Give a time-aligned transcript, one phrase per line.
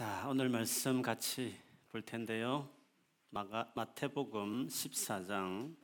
[0.00, 2.74] 자, 오늘 말씀 같이 볼 텐데요.
[3.28, 5.76] 마가, 마태복음 14장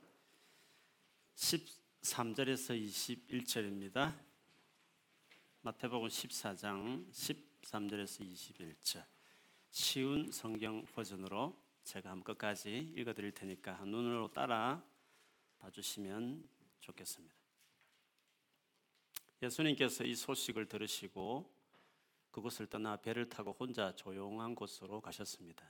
[1.35, 4.19] 13절에서 21절입니다.
[5.61, 9.05] 마태복음 14장 13절에서 21절.
[9.69, 14.83] 쉬운 성경 버전으로 제가 한번 끝까지 읽어 드릴 테니까 눈으로 따라
[15.59, 16.43] 봐 주시면
[16.79, 17.35] 좋겠습니다.
[19.43, 21.56] 예수님께서 이 소식을 들으시고
[22.37, 25.65] 그곳을 떠나 배를 타고 혼자 조용한 곳으로 가셨습니다.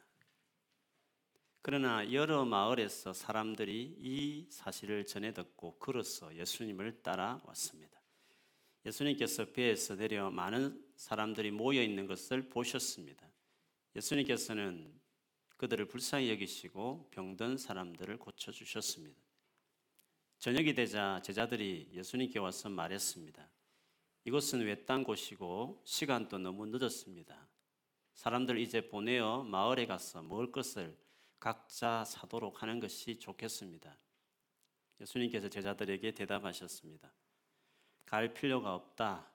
[1.61, 8.01] 그러나 여러 마을에서 사람들이 이 사실을 전해 듣고 걸어서 예수님을 따라왔습니다.
[8.85, 13.25] 예수님께서 배에서 내려 많은 사람들이 모여 있는 것을 보셨습니다.
[13.95, 14.93] 예수님께서는
[15.55, 19.17] 그들을 불쌍히 여기시고 병든 사람들을 고쳐 주셨습니다.
[20.39, 23.56] 저녁이 되자 제자들이 예수님께 와서 말했습니다.
[24.27, 27.47] 이곳은 외딴 곳이고 시간도 너무 늦었습니다.
[28.13, 30.97] 사람들 이제 보내어 마을에 가서 먹을 것을
[31.39, 33.97] 각자 사도록 하는 것이 좋겠습니다.
[34.99, 37.09] 예수님께서 제자들에게 대답하셨습니다.
[38.05, 39.31] 갈 필요가 없다.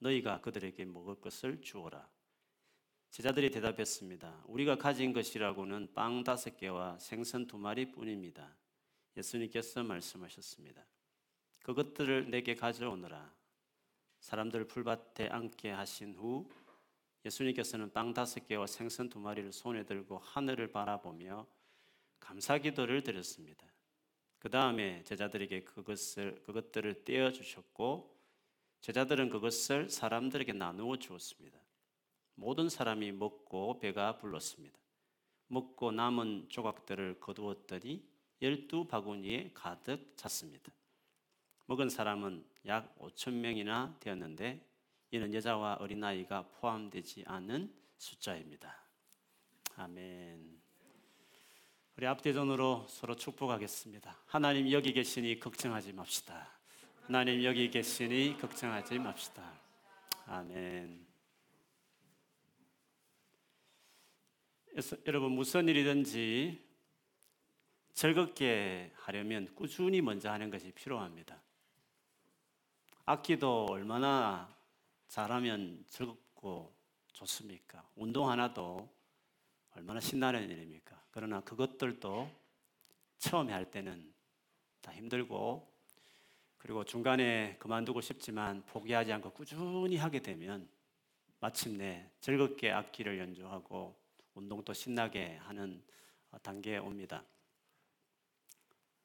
[0.00, 2.10] 너희가 그들에게 먹을 것을 주어라.
[3.12, 4.42] 제자들이 대답했습니다.
[4.48, 8.56] 우리가 가진 것이라고는 빵 다섯 개와 생선 두 마리 뿐입니다.
[9.16, 10.84] 예수님께서 말씀하셨습니다.
[11.62, 13.45] 그것들을 내게 가져오너라.
[14.26, 16.50] 사람들 풀밭에 앉게 하신 후
[17.24, 21.46] 예수님께서는 빵 다섯 개와 생선 두 마리를 손에 들고 하늘을 바라보며
[22.18, 23.64] 감사 기도를 드렸습니다.
[24.40, 28.16] 그 다음에 제자들에게 그것을 그것들을 떼어 주셨고
[28.80, 31.60] 제자들은 그것을 사람들에게 나누어 주었습니다.
[32.34, 34.76] 모든 사람이 먹고 배가 불렀습니다.
[35.46, 38.04] 먹고 남은 조각들을 거두었더니
[38.42, 40.72] 열두 바구니에 가득 찼습니다.
[41.66, 44.64] 먹은 사람은 약 5천 명이나 되었는데
[45.10, 48.84] 이는 여자와 어린아이가 포함되지 않은 숫자입니다.
[49.76, 50.60] 아멘.
[51.96, 54.16] 우리 앞대전으로 서로 축복하겠습니다.
[54.26, 56.56] 하나님 여기 계시니 걱정하지 맙시다.
[57.02, 59.60] 하나님 여기 계시니 걱정하지 맙시다.
[60.26, 61.06] 아멘.
[65.06, 66.62] 여러분 무슨 일이든지
[67.94, 71.40] 즐겁게 하려면 꾸준히 먼저 하는 것이 필요합니다.
[73.08, 74.52] 악기도 얼마나
[75.06, 76.74] 잘하면 즐겁고
[77.12, 77.88] 좋습니까?
[77.94, 78.92] 운동 하나도
[79.76, 81.00] 얼마나 신나는 일입니까?
[81.12, 82.28] 그러나 그것들도
[83.18, 84.12] 처음에 할 때는
[84.80, 85.72] 다 힘들고
[86.58, 90.68] 그리고 중간에 그만두고 싶지만 포기하지 않고 꾸준히 하게 되면
[91.38, 93.94] 마침내 즐겁게 악기를 연주하고
[94.34, 95.80] 운동도 신나게 하는
[96.42, 97.22] 단계에 옵니다.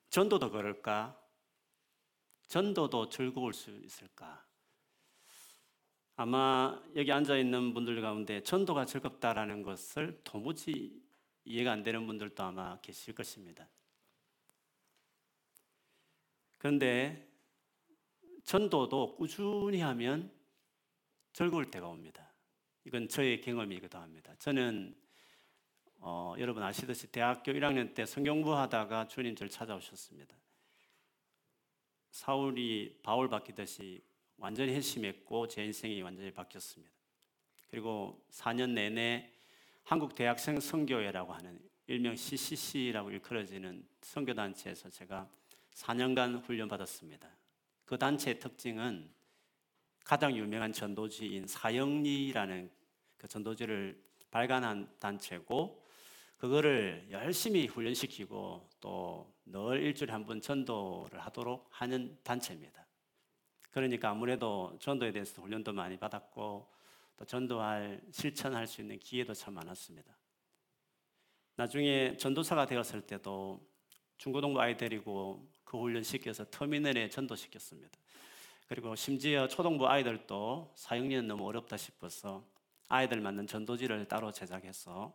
[0.09, 1.20] 전도도 그럴까?
[2.51, 4.45] 전도도 즐거울 수 있을까?
[6.17, 11.01] 아마 여기 앉아 있는 분들 가운데 전도가 즐겁다라는 것을 도무지
[11.45, 13.69] 이해가 안 되는 분들도 아마 계실 것입니다.
[16.57, 17.25] 그런데
[18.43, 20.29] 전도도 꾸준히 하면
[21.31, 22.33] 즐거울 때가 옵니다.
[22.83, 24.35] 이건 저의 경험이기도 합니다.
[24.39, 24.93] 저는
[25.99, 30.40] 어, 여러분 아시듯이 대학교 1학년 때 성경부 하다가 주님 저를 찾아오셨습니다.
[32.11, 34.03] 사울이 바울 바뀌듯이
[34.37, 36.93] 완전히 회심했고 제 인생이 완전히 바뀌었습니다.
[37.69, 39.31] 그리고 4년 내내
[39.83, 45.29] 한국 대학생 선교회라고 하는 일명 CCC라고 일컬어지는 선교 단체에서 제가
[45.73, 47.29] 4년간 훈련 받았습니다.
[47.85, 49.09] 그 단체의 특징은
[50.03, 52.69] 가장 유명한 전도지인 사형리라는
[53.17, 54.01] 그 전도지를
[54.31, 55.80] 발간한 단체고
[56.41, 62.85] 그거를 열심히 훈련시키고 또 늘 일주일에 한 번 전도를 하도록 하는 단체입니다.
[63.69, 66.71] 그러니까 아무래도 전도에 대해서 훈련도 많이 받았고
[67.17, 70.17] 또 전도할 실천할 수 있는 기회도 참 많았습니다.
[71.55, 73.59] 나중에 전도사가 되었을 때도
[74.17, 77.99] 중고등부 아이 데리고 그 훈련 시켜서 터미널에 전도시켰습니다.
[78.67, 82.47] 그리고 심지어 초등부 아이들도 4학년 너무 어렵다 싶어서
[82.87, 85.13] 아이들 맞는 전도지를 따로 제작해서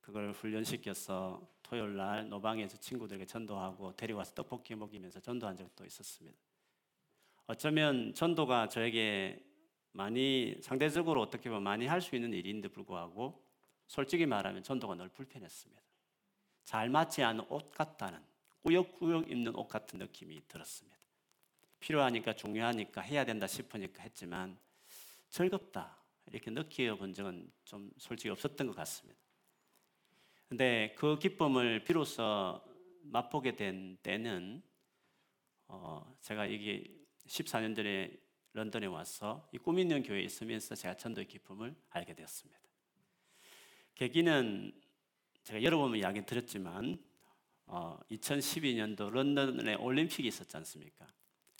[0.00, 6.38] 그걸 훈련시켜서 토요일 날 노방에서 친구들에게 전도하고 데려와서 떡볶이 먹이면서 전도한 적도 있었습니다.
[7.46, 9.44] 어쩌면 전도가 저에게
[9.92, 13.44] 많이 상대적으로 어떻게 보면 많이 할 수 있는 일인데 불구하고
[13.86, 15.82] 솔직히 말하면 전도가 늘 불편했습니다.
[16.64, 18.20] 잘 맞지 않은 옷 같다는
[18.62, 20.96] 꾸역꾸역 입는 옷 같은 느낌이 들었습니다.
[21.80, 24.56] 필요하니까 중요하니까 해야 된다 싶으니까 했지만
[25.30, 25.96] 즐겁다
[26.26, 29.19] 이렇게 느껴본 적은 좀 솔직히 없었던 것 같습니다.
[30.50, 32.60] 근데 그 기쁨을 비로소
[33.02, 34.60] 맛보게 된 때는
[35.68, 36.92] 어 제가 이게
[37.28, 38.10] 14년 전에
[38.54, 42.60] 런던에 와서 이 꿈 있는 교회에 있으면서 제가 전도의 기쁨을 알게 되었습니다.
[43.94, 44.72] 계기는
[45.44, 46.98] 제가 여러 번 이야기 드렸지만
[47.66, 51.06] 어, 2012년도 런던에 올림픽이 있었지 않습니까?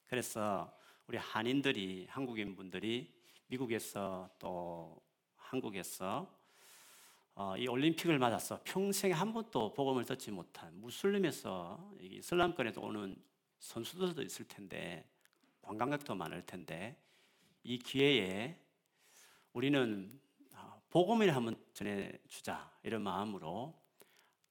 [0.08, 0.76] 그래서
[1.06, 3.14] 우리 한인들이 한국인 분들이
[3.46, 5.00] 미국에서 또
[5.36, 6.39] 한국에서 어,
[7.58, 13.16] 이 올림픽을 맞아서 평생에 한 번도 복음을 듣지 못한 무슬림에서 이슬람권에서 오는
[13.58, 15.08] 선수들도 있을 텐데
[15.62, 16.96] 관광객도 많을 텐데
[17.62, 18.58] 이 기회에
[19.52, 20.10] 우리는
[20.54, 23.74] 아, 복음을 한번 전해주자 이런 마음으로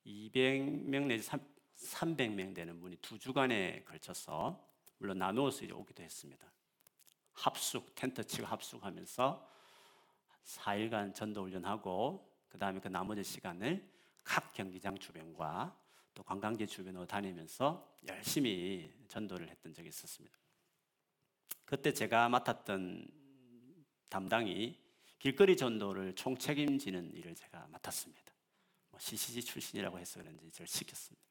[0.05, 4.67] 200명 내지 300명 되는 분이 두 주간에 걸쳐서
[4.97, 6.51] 물론 나누어서 이제 오기도 했습니다.
[7.33, 9.49] 합숙 텐트 치고 합숙하면서
[10.43, 13.87] 4일간 전도 훈련하고 그 다음에 그 나머지 시간을
[14.23, 15.77] 각 경기장 주변과
[16.13, 20.37] 또 관광지 주변으로 다니면서 열심히 전도를 했던 적이 있었습니다.
[21.65, 23.07] 그때 제가 맡았던
[24.09, 24.77] 담당이
[25.19, 28.33] 길거리 전도를 총책임지는 일을 제가 맡았습니다.
[28.89, 31.29] 뭐 CCG 출신이라고 해서 그런지 저를 시켰습니다.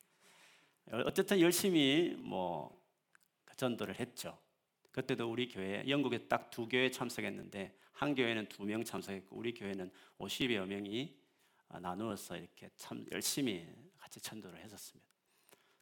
[1.05, 4.39] 어쨌든 열심히 뭐그 전도를 했죠.
[4.99, 9.93] 그때도 우리 교회 영국에 딱 두 교회 참석했는데 한 교회는 두 명 참석했고 우리 교회는
[10.19, 11.17] 50여 명이
[11.69, 13.65] 나누어서 이렇게 참 열심히
[13.97, 15.09] 같이 전도를 했었습니다.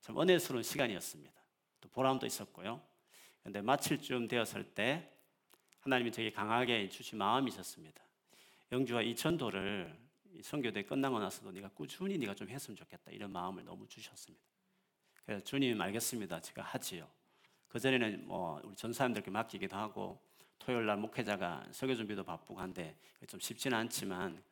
[0.02, 1.32] 참 은혜스러운 시간이었습니다.
[1.80, 2.82] 또 보람도 있었고요.
[3.40, 5.10] 그런데 마칠 쯤 되었을 때
[5.80, 8.02] 하나님이 되게 강하게 주신 마음이 있었습니다.
[8.70, 9.96] 영주와 이 전도를
[10.42, 14.44] 선교대 끝나고 나서도 네가 꾸준히 네가 좀 했으면 좋겠다 이런 마음을 너무 주셨습니다.
[15.24, 16.42] 그래서 주님 알겠습니다.
[16.42, 17.08] 제가 하지요.
[17.68, 20.20] 그 전에는 뭐 우리 전사님들께 맡기기도 하고
[20.58, 22.96] 토요일 날 목회자가 설교 준비도 바쁘고 한데
[23.26, 24.42] 좀 쉽지는 않지만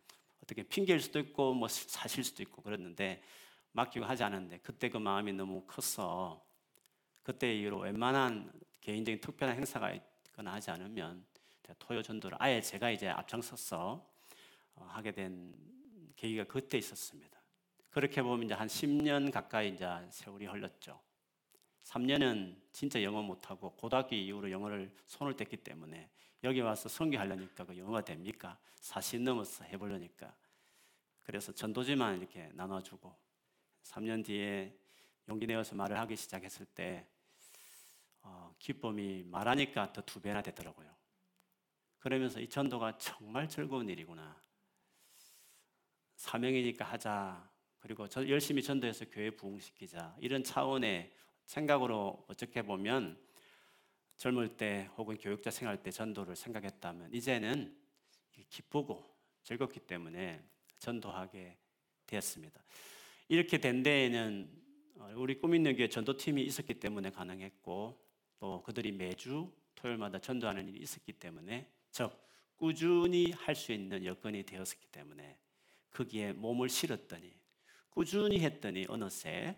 [0.43, 3.23] 어떻게 핑계일 수도 있고 뭐 사실 수도 있고 그랬는데
[3.73, 6.43] 맡기고 하지 않았는데 그때 그 마음이 너무 컸어.
[7.23, 11.25] 그때 이후로 웬만한 개인적인 특별한 행사가 있거나 하지 않으면
[11.79, 14.07] 토요 전도를 아예 제가 이제 앞장서서
[14.77, 15.55] 어, 하게 된
[16.17, 17.41] 계기가 그때 있었습니다.
[17.91, 21.01] 그렇게 보면 이제 한 10년 가까이 이제 세월이 흘렀죠.
[21.85, 26.11] 3년은 진짜 영어 못하고 고등학교 이후로 영어를 손을 뗐기 때문에
[26.43, 28.59] 여기 와서 성교하려니까 그 영어가 됩니까?
[28.81, 30.35] 40 넘어서 해보려니까.
[31.23, 33.17] 그래서 전도지만 이렇게 나눠주고
[33.85, 34.77] 3년 뒤에
[35.29, 37.07] 용기 내어서 말을 하기 시작했을 때
[38.23, 40.93] 어, 기쁨이 말하니까 더두 배나 되더라고요.
[42.01, 44.37] 그러면서 이 전도가 정말 즐거운 일이구나.
[46.17, 47.49] 사명이니까 하자.
[47.79, 50.17] 그리고 열심히 전도해서 교회 부흥시키자.
[50.19, 51.13] 이런 차원의
[51.47, 53.19] 생각으로 어떻게 보면
[54.17, 57.77] 젊을 때 혹은 교육자 생활 때 전도를 생각했다면 이제는
[58.49, 59.05] 기쁘고
[59.43, 60.43] 즐겁기 때문에
[60.79, 61.57] 전도하게
[62.07, 62.63] 되었습니다.
[63.29, 64.51] 이렇게 된 데에는
[64.99, 68.01] 어, 우리 꿈 있는 교회 전도팀이 있었기 때문에 가능했고
[68.39, 72.13] 또 그들이 매주 토요일마다 전도하는 일이 있었기 때문에 즉
[72.57, 75.39] 꾸준히 할 수 있는 여건이 되었기 때문에
[75.91, 77.33] 거기에 몸을 실었더니
[77.91, 79.57] 꾸준히 했더니 어느새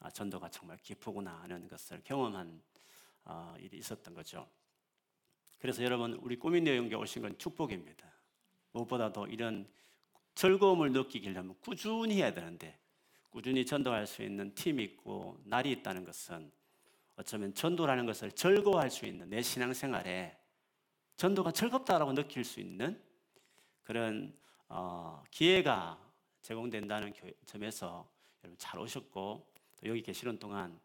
[0.00, 2.62] 아, 전도가 정말 기쁘구나 하는 것을 경험한
[3.24, 4.48] 어, 일이 있었던 거죠.
[5.58, 8.10] 그래서 여러분 우리 꾸민내 영계 오신 건 축복입니다.
[8.72, 9.68] 무엇보다도 이런
[10.34, 12.78] 즐거움을 느끼려면 꾸준히 해야 되는데
[13.30, 16.50] 꾸준히 전도할 수 있는 팀이 있고 날이 있다는 것은
[17.16, 20.38] 어쩌면 전도라는 것을 즐거워할 수 있는 내 신앙생활에
[21.16, 23.02] 전도가 즐겁다라고 느낄 수 있는
[23.82, 24.32] 그런
[24.68, 25.98] 어, 기회가
[26.42, 27.12] 제공된다는
[27.44, 28.08] 점에서
[28.44, 30.78] 여러분 잘 오셨고 여기 계시는 동안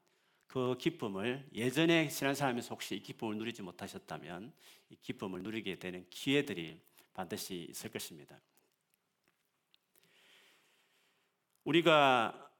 [0.48, 4.54] 그 기쁨을 예전에 신앙생활하면서 혹시 이 기쁨을 누리지 못하셨다면
[4.90, 6.80] 이 기쁨을 누리게 되는 기회들이
[7.14, 8.40] 반드시 있을 것입니다.
[11.64, 12.52] 우리가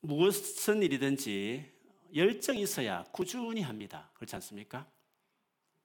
[0.00, 1.72] 무슨 일이든지
[2.14, 4.10] 열정이 있어야 꾸준히 합니다.
[4.14, 4.90] 그렇지 않습니까?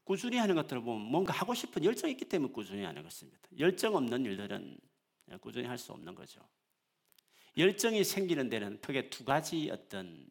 [0.03, 3.39] 꾸준히 하는 것들을 보면 뭔가 하고 싶은 열정이 있기 때문에 꾸준히 하는 것입니다.
[3.57, 4.77] 열정 없는 일들은
[5.41, 6.41] 꾸준히 할 수 없는 거죠.
[7.57, 10.29] 열정이 생기는 데는 크게 두 가지 어떤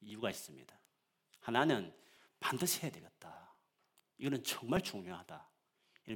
[0.00, 0.78] 이유가 있습니다.
[1.40, 1.92] 하나는
[2.38, 3.54] 반드시 해야 되겠다.
[4.18, 5.48] 이거는 정말 중요하다.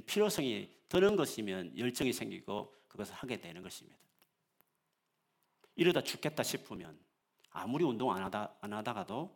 [0.05, 3.97] 필요성이 드는 것이면 열정이 생기고 그것을 하게 되는 것입니다.
[5.75, 6.97] 이러다 죽겠다 싶으면
[7.49, 9.35] 아무리 운동 안, 하다, 안 하다가도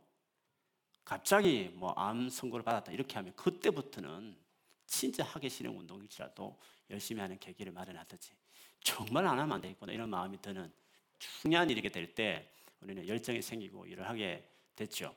[1.04, 4.38] 갑자기 뭐 암 선고를 받았다 이렇게 하면 그때부터는
[4.86, 8.34] 진짜 하기 싫은 운동일지라도 열심히 하는 계기를 마련하듯이
[8.82, 10.72] 정말 안 하면 안 되겠구나 이런 마음이 드는
[11.19, 12.49] 중요한 일이 될때
[12.81, 15.15] 우리는 열정이 생기고 일을 하게 됐죠.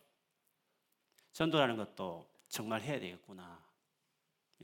[1.32, 3.62] 전도라는 것도 정말 해야 되겠구나.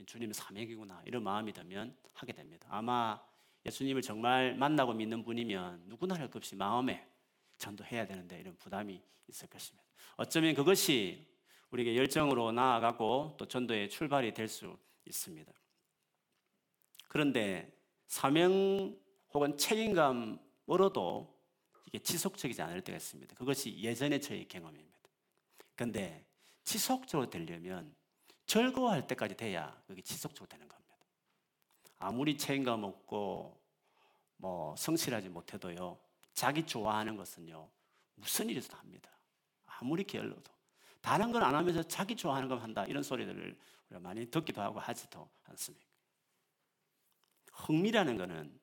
[0.05, 1.03] 주님의 사명이구나.
[1.05, 2.67] 이런 마음이 들면 하게 됩니다.
[2.71, 3.21] 아마
[3.65, 7.05] 예수님을 정말 만나고 믿는 분이면 누구나 할 것 없이 마음에
[7.57, 9.83] 전도해야 되는데 이런 부담이 있을 것입니다.
[10.15, 11.27] 어쩌면 그것이
[11.71, 15.51] 우리에게 열정으로 나아가고 또 전도의 출발이 될 수 있습니다.
[17.07, 17.75] 그런데
[18.07, 18.97] 사명
[19.33, 20.39] 혹은 책임감
[20.69, 21.39] 으로도
[21.85, 23.35] 이게 지속적이지 않을 때가 있습니다.
[23.35, 25.09] 그것이 예전의 저의 경험입니다.
[25.75, 26.25] 근데
[26.63, 27.95] 지속적으로 되려면
[28.45, 30.95] 즐거워할 때까지 돼야 그게 지속적으로 되는 겁니다.
[31.97, 33.59] 아무리 책임감 없고
[34.37, 35.99] 뭐 성실하지 못해도요.
[36.33, 37.69] 자기 좋아하는 것은요.
[38.15, 39.09] 무슨 일이든 합니다.
[39.65, 40.51] 아무리 게을러도.
[41.01, 42.85] 다른 건 안 하면서 자기 좋아하는 걸 한다.
[42.85, 43.57] 이런 소리들을
[43.89, 45.87] 우리가 많이 듣기도 하고 하지도 않습니까?
[47.53, 48.59] 흥미라는 것은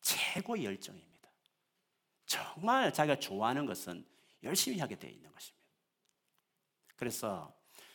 [0.00, 1.15] 최고의 열정입니다.
[2.36, 4.04] 정말 자기가 좋아하는 것은
[4.42, 5.66] 열심히 하게 되어 있는 것입니다.
[6.96, 7.54] 그래서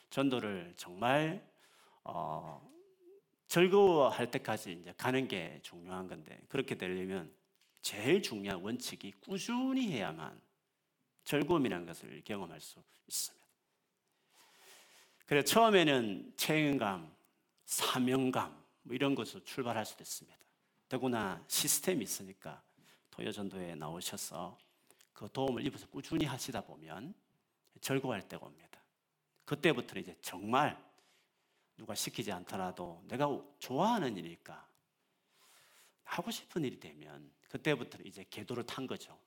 [0.09, 1.47] 전도를 정말
[2.03, 2.67] 어,
[3.47, 7.33] 즐거워할 때까지 이제 가는 게 중요한 건데 그렇게 되려면
[7.81, 10.39] 제일 중요한 원칙이 꾸준히 해야만
[11.23, 13.47] 즐거움이라는 것을 경험할 수 있습니다.
[15.25, 17.15] 그래 처음에는 책임감,
[17.65, 20.37] 사명감 뭐 이런 것으로 출발할 수도 있습니다.
[20.89, 22.61] 더구나 시스템이 있으니까
[23.11, 24.57] 토요전도에 나오셔서
[25.13, 27.13] 그 도움을 입어서 꾸준히 하시다 보면
[27.79, 28.81] 즐거워할 때가 옵니다.
[29.45, 30.81] 그때부터 이제 정말
[31.77, 33.27] 누가 시키지 않더라도 내가
[33.59, 34.67] 좋아하는 일이니까
[36.03, 39.17] 하고 싶은 일이 되면 그때부터 이제 궤도를 탄 거죠.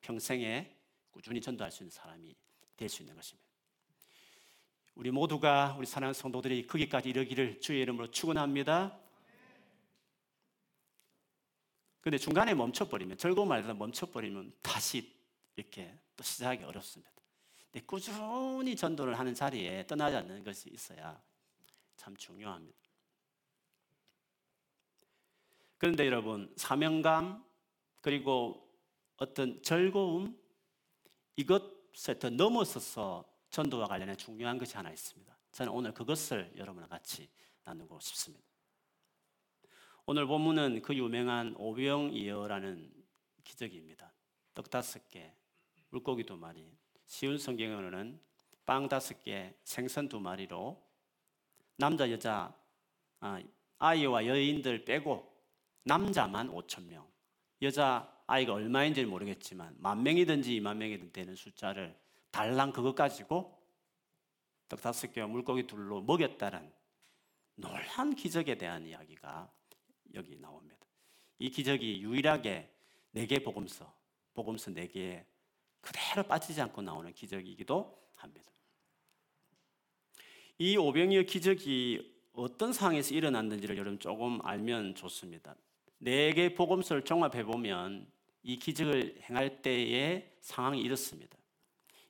[0.00, 0.74] 평생에
[1.10, 2.34] 꾸준히 전도할 수 있는 사람이
[2.76, 3.46] 될 수 있는 것입니다.
[4.94, 8.98] 우리 모두가 우리 사랑하는 성도들이 거기까지 이르기를 주의 이름으로 축원합니다.
[12.06, 15.12] 근데 중간에 멈춰버리면 즐거운 말에서 멈춰버리면 다시
[15.56, 17.10] 이렇게 또 시작하기 어렵습니다.
[17.72, 21.20] 근데 꾸준히 전도를 하는 자리에 떠나지 않는 것이 있어야
[21.96, 22.78] 참 중요합니다.
[25.78, 27.44] 그런데 여러분 사명감
[28.02, 28.72] 그리고
[29.16, 30.40] 어떤 즐거움
[31.34, 35.36] 이것에 더 넘어서서 전도와 관련해 중요한 것이 하나 있습니다.
[35.50, 37.28] 저는 오늘 그것을 여러분과 같이
[37.64, 38.45] 나누고 싶습니다.
[40.08, 42.92] 오늘 본문은 그 유명한 오병이어라는
[43.42, 44.12] 기적입니다.
[44.54, 45.32] 떡 다섯 개,
[45.90, 46.64] 물고기 두 마리.
[47.06, 48.20] 쉬운 성경으로는
[48.64, 50.80] 빵 다섯 개, 생선 두 마리로
[51.76, 52.56] 남자 여자
[53.18, 53.42] 아,
[53.78, 55.28] 아이와 여인들 빼고
[55.82, 57.04] 남자만 5천 명,
[57.62, 61.98] 여자 아이가 얼마인지 모르겠지만 만 명이든지 이만 명이든 되는 숫자를
[62.30, 63.60] 달랑 그것 가지고
[64.68, 66.72] 떡 다섯 개와 물고기 둘로 먹였다는
[67.56, 69.55] 놀란 기적에 대한 이야기가
[70.14, 70.76] 여기 나옵니다.
[71.38, 72.70] 이 기적이 유일하게
[73.12, 73.92] 네 개 복음서,
[74.34, 75.24] 복음서 네 개에
[75.80, 78.50] 그대로 빠지지 않고 나오는 기적이기도 합니다.
[80.58, 85.54] 이 오병이어 기적이 어떤 상황에서 일어났는지를 여러분 조금 알면 좋습니다.
[85.98, 88.10] 네 개 복음서를 종합해 보면
[88.42, 91.36] 이 기적을 행할 때의 상황이 이렇습니다.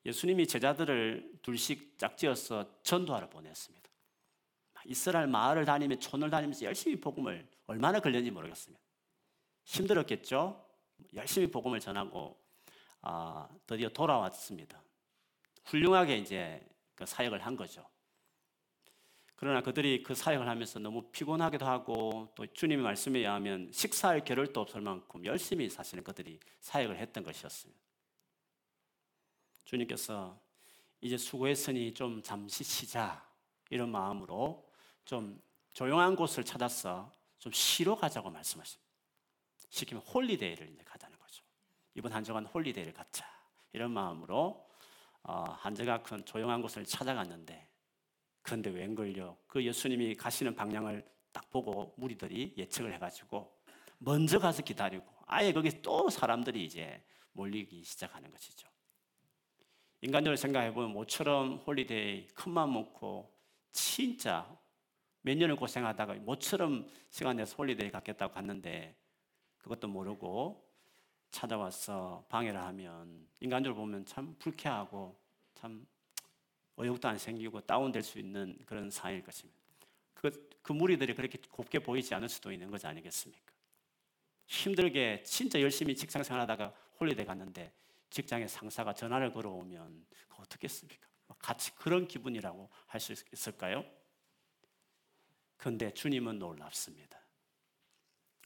[0.05, 3.89] 예수님이 제자들을 둘씩 짝지어서 전도하러 보냈습니다.
[4.87, 8.83] 이스라엘 마을을 다니며 촌을 다니면서 열심히 복음을 얼마나 걸렸는지 모르겠습니다.
[9.65, 10.65] 힘들었겠죠?
[11.15, 12.41] 열심히 복음을 전하고
[13.03, 14.83] 아, 드디어 돌아왔습니다.
[15.65, 17.87] 훌륭하게 이제 그 사역을 한 거죠.
[19.37, 24.81] 그러나 그들이 그 사역을 하면서 너무 피곤하기도 하고 또 주님의 말씀에 의하면 식사할 겨를도 없을
[24.81, 27.79] 만큼 열심히 사실은 그들이 사역을 했던 것이었습니다.
[29.65, 30.41] 주님께서
[31.03, 33.29] 이제 수고했으니 좀 잠시 쉬자
[33.69, 34.67] 이런 마음으로
[35.05, 35.41] 좀
[35.75, 37.13] 조용한 곳을 찾아서
[37.47, 38.91] 좀 쉬러 가자고 말씀하십니다.
[39.71, 41.45] 시키면 holiday를 이제 가자는 거죠.
[41.95, 43.25] 이번 한 주간 holiday를 갖자
[43.73, 44.69] 이런 마음으로
[45.23, 47.69] 어, 한적한 큰 조용한 곳을 찾아갔는데
[48.43, 49.39] 그런데 웬걸요?
[49.47, 53.57] 그 예수님이 가시는 방향을 딱 보고 무리들이 예측을 해가지고
[53.99, 57.01] 먼저 가서 기다리고 아예 거기 또 사람들이 이제
[57.31, 58.67] 몰리기 시작하는 것이죠.
[60.01, 63.33] 인간적으로 생각해보면 모처럼 holiday 큰맘 먹고
[63.71, 64.53] 진짜
[65.27, 68.95] 몇 년을 고생하다가 모처럼 시간 내서 holiday 갖겠다고 갔는데
[69.59, 70.65] 그것도 모르고
[71.33, 75.19] 찾아와서 방해를 하면 인간적으로 보면 참 불쾌하고
[75.57, 75.85] 참
[76.77, 79.59] 의욕도 안 생기고 다운될 수 있는 그런 상황일 것입니다.
[80.15, 80.31] 그,
[80.63, 83.53] 그 무리들이 그렇게 곱게 보이지 않을 수도 있는 것이 아니겠습니까?
[84.47, 87.73] 힘들게 진짜 열심히 직장 생활하다가 holiday 갔는데
[88.11, 90.07] 직장의 상사가 전화를 걸어오면
[90.37, 91.05] 어떻겠습니까?
[91.41, 93.85] 같이 그런 기분이라고 할 수 있을까요?
[95.57, 97.21] 그런데 주님은 놀랍습니다.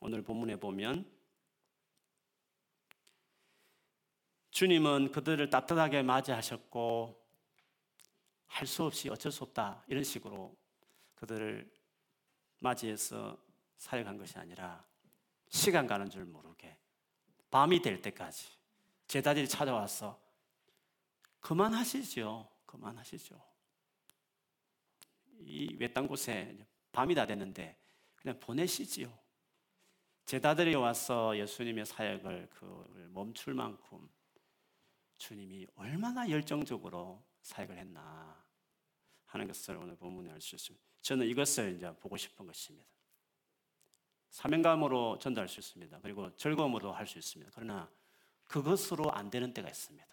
[0.00, 1.10] 오늘 본문에 보면
[4.50, 7.20] 주님은 그들을 따뜻하게 맞이하셨고
[8.46, 10.56] 할 수 없이 어쩔 수 없다 이런 식으로
[11.14, 11.70] 그들을
[12.58, 13.38] 맞이해서
[13.76, 14.84] 사역한 것이 아니라
[15.48, 16.76] 시간 가는 줄 모르게
[17.50, 18.48] 밤이 될 때까지
[19.06, 20.20] 제자들이 찾아와서
[21.40, 22.48] 그만하시죠.
[22.66, 23.40] 그만하시죠.
[25.40, 26.56] 이 외딴 곳에
[26.92, 27.76] 밤이 다 됐는데
[28.16, 29.18] 그냥 보내시지요.
[30.26, 34.08] 제자들이 와서 예수님의 사역을 그 멈출 만큼
[35.18, 38.44] 주님이 얼마나 열정적으로 사역을 했나
[39.26, 40.84] 하는 것을 오늘 본문에 알 수 있습니다.
[41.02, 42.88] 저는 이것을 이제 보고 싶은 것입니다.
[44.30, 46.00] 사명감으로 전달할 수 있습니다.
[46.00, 47.50] 그리고 즐거움으로 할 수 있습니다.
[47.54, 47.90] 그러나
[48.44, 50.06] 그것으로 안 되는 때가 있습니다.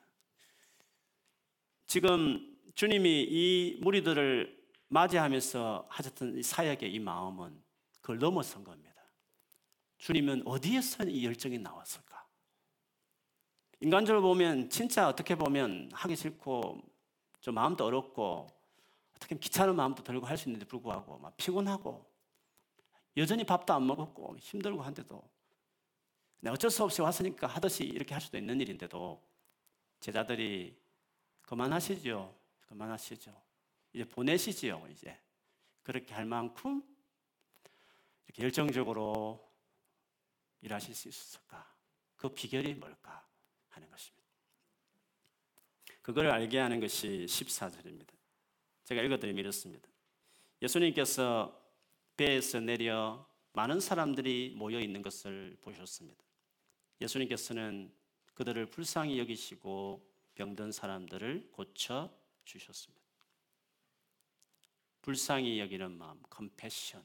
[1.85, 4.56] 지금 주님이 이 무리들을
[4.89, 7.61] 맞이하면서 하셨던 사역의 이 마음은
[8.01, 8.93] 그걸 넘어선 겁니다.
[9.97, 12.25] 주님은 어디에서 이 열정이 나왔을까?
[13.79, 16.81] 인간적으로 보면 진짜 어떻게 보면 하기 싫고
[17.41, 18.47] 좀 마음도 어렵고
[19.15, 22.05] 어떻게 귀찮은 마음도 들고 할 수 있는데 불구하고 막 피곤하고
[23.17, 25.21] 여전히 밥도 안 먹었고 힘들고 한데도
[26.47, 29.21] 어쩔 수 없이 왔으니까 하듯이 이렇게 할 수도 있는 일인데도
[29.99, 30.77] 제자들이
[31.41, 32.33] 그만하시죠.
[32.67, 33.46] 그만하시죠.
[33.93, 34.87] 이제 보내시지요.
[34.91, 35.17] 이제
[35.83, 36.83] 그렇게 할 만큼
[38.25, 39.47] 이렇게 열정적으로
[40.61, 41.73] 일하실 수 있었을까?
[42.15, 43.27] 그 비결이 뭘까
[43.69, 44.27] 하는 것입니다.
[46.01, 48.13] 그걸 알게 하는 것이 14절입니다.
[48.83, 49.89] 제가 읽어드리면 이렇습니다.
[50.61, 51.61] 예수님께서
[52.15, 56.23] 배에서 내려 많은 사람들이 모여 있는 것을 보셨습니다.
[57.01, 57.93] 예수님께서는
[58.33, 62.15] 그들을 불쌍히 여기시고 병든 사람들을 고쳐
[62.45, 63.06] 주셨습니다.
[65.07, 67.01] 불쌍히 여기는 마음, 컴패션.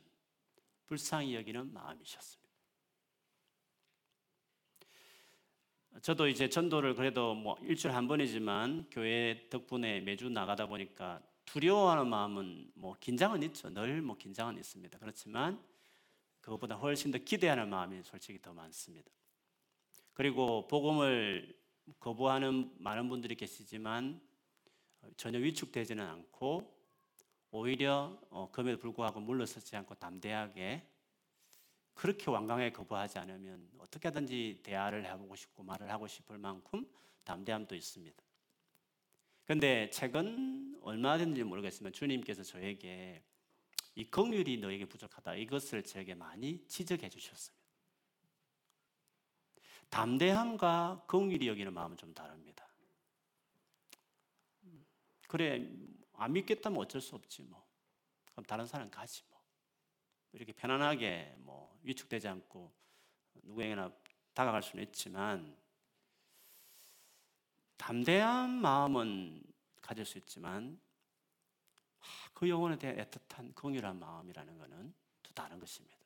[0.86, 2.52] 불쌍히 여기는 마음이셨습니다.
[6.02, 12.72] 저도 이제 전도를 그래도 뭐 일주일에 한 번이지만 교회 덕분에 매주 나가다 보니까 두려워하는 마음은
[12.74, 13.70] 뭐 긴장은 있죠.
[13.70, 14.98] 늘 뭐 긴장은 있습니다.
[14.98, 15.64] 그렇지만
[16.40, 19.12] 그것보다 훨씬 더 기대하는 마음이 솔직히 더 많습니다.
[20.12, 21.56] 그리고 복음을
[22.00, 24.20] 거부하는 많은 분들이 계시지만
[25.16, 26.71] 전혀 위축되지는 않고
[27.52, 30.88] 오히려 어, 금에도 불구하고 물러서지 않고 담대하게
[31.94, 36.90] 그렇게 완강하게 거부하지 않으면 어떻게든지 대화를 해보고 싶고 말을 하고 싶을 만큼
[37.24, 38.22] 담대함도 있습니다.
[39.44, 43.22] 그런데 최근 얼마 됐는지 모르겠지만 주님께서 저에게
[43.94, 47.62] 이 긍휼이 너에게 부족하다 이것을 저에게 많이 지적해 주셨습니다.
[49.90, 52.66] 담대함과 긍휼이 여기는 마음은 좀 다릅니다.
[55.28, 55.68] 그래
[56.22, 57.66] 안 믿겠다면 어쩔 수 없지 뭐.
[58.32, 59.40] 그럼 다른 사람 가지 뭐.
[60.32, 62.72] 이렇게 편안하게 뭐 위축되지 않고
[63.42, 63.92] 누구에게나
[64.32, 65.56] 다가갈 수는 있지만
[67.76, 69.42] 담대한 마음은
[69.80, 70.80] 가질 수 있지만
[72.32, 76.01] 그 영혼에 대한 애틋한 긍휼한 마음이라는 것은 또 다른 것입니다.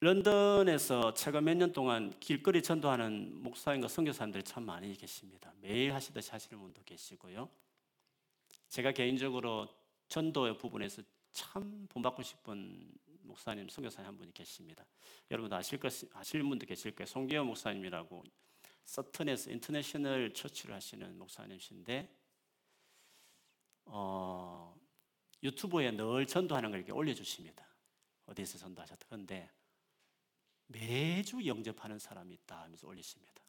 [0.00, 5.52] 런던에서 최근 몇 년 동안 길거리 전도하는 목사님과 선교사님들이 참 많이 계십니다.
[5.60, 7.48] 매일 하시듯이 하시는 분도 계시고요.
[8.68, 9.68] 제가 개인적으로
[10.08, 14.84] 전도의 부분에서 참 본받고 싶은 목사님, 선교사님 한 분이 계십니다.
[15.30, 17.06] 여러분도 아실 것, 아실 분도 계실 거예요.
[17.06, 18.22] 송기호 목사님이라고
[18.84, 22.16] 서턴에서 International Church를 하시는 목사님이신데,
[23.86, 24.76] 어,
[25.42, 27.66] 유튜브에 늘 전도하는 걸 이렇게 올려주십니다.
[28.26, 29.06] 어디서 전도하셨다.
[29.08, 29.50] 그런데
[30.68, 33.42] 매주 영접하는 사람이 있다 하면서 올리십니다.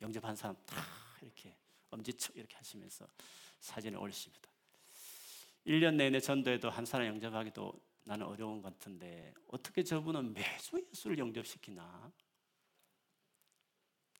[0.00, 0.76] 영접한 사람 다
[1.20, 1.56] 이렇게
[1.90, 3.06] 엄지척 이렇게 하시면서
[3.60, 4.50] 사진을 올리십니다.
[5.66, 12.12] 1년 내내 전도에도 한 사람 영접하기도 나는 어려운 것 같은데 어떻게 저분은 매주 예수를 영접시키나?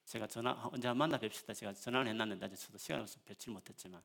[0.05, 4.03] 제가 전화 언제 한 만나 뵙시다 제가 전화를 해놨는데 아직 저도 시간이 없어서 뵙지 못했지만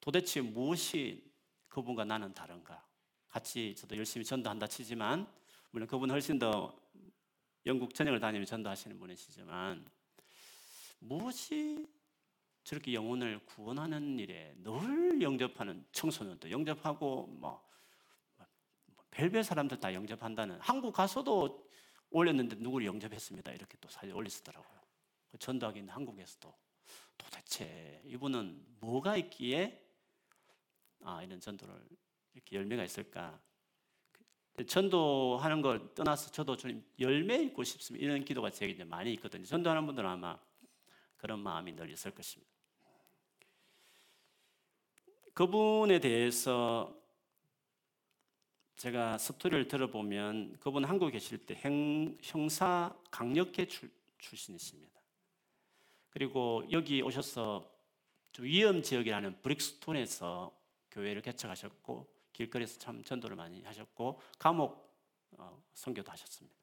[0.00, 1.24] 도대체 무엇이
[1.68, 2.86] 그분과 나는 다른가?
[3.28, 5.26] 같이 저도 열심히 전도한다 치지만
[5.70, 6.76] 물론 그분 훨씬 더
[7.66, 9.84] 영국 전역을 다니며 전도하시는 분이시지만
[11.00, 11.86] 무엇이
[12.64, 17.64] 저렇게 영혼을 구원하는 일에 늘 영접하는 청소년도 영접하고 뭐,
[18.86, 21.66] 뭐 별별 사람들 다 영접한다는 한국 가서도
[22.10, 24.80] 올렸는데 누구를 영접했습니다 이렇게 또 사진 올리시더라고요.
[25.28, 26.54] 그 전도하기 있는 한국에서도
[27.18, 29.84] 도대체 이분은 뭐가 있기에
[31.02, 31.74] 아 이런 전도를
[32.34, 33.40] 이렇게 열매가 있을까
[34.64, 38.04] 전도하는 걸 떠나서 저도 주님 열매 있고 싶습니다.
[38.04, 39.44] 이런 기도가 제게 이제 많이 있거든요.
[39.44, 40.38] 전도하는 분들은 아마
[41.16, 42.50] 그런 마음이 늘 있을 것입니다.
[45.34, 46.96] 그분에 대해서
[48.76, 55.00] 제가 스토리를 들어보면 그분 한국에 계실 때 형, 형사 강력계 출, 출신이십니다.
[56.10, 57.70] 그리고 여기 오셔서
[58.38, 60.54] 위험 지역이라는 브릭스톤에서
[60.90, 64.94] 교회를 개척하셨고 길거리에서 참 전도를 많이 하셨고 감옥
[65.32, 66.54] 어, 선교도 하셨습니다.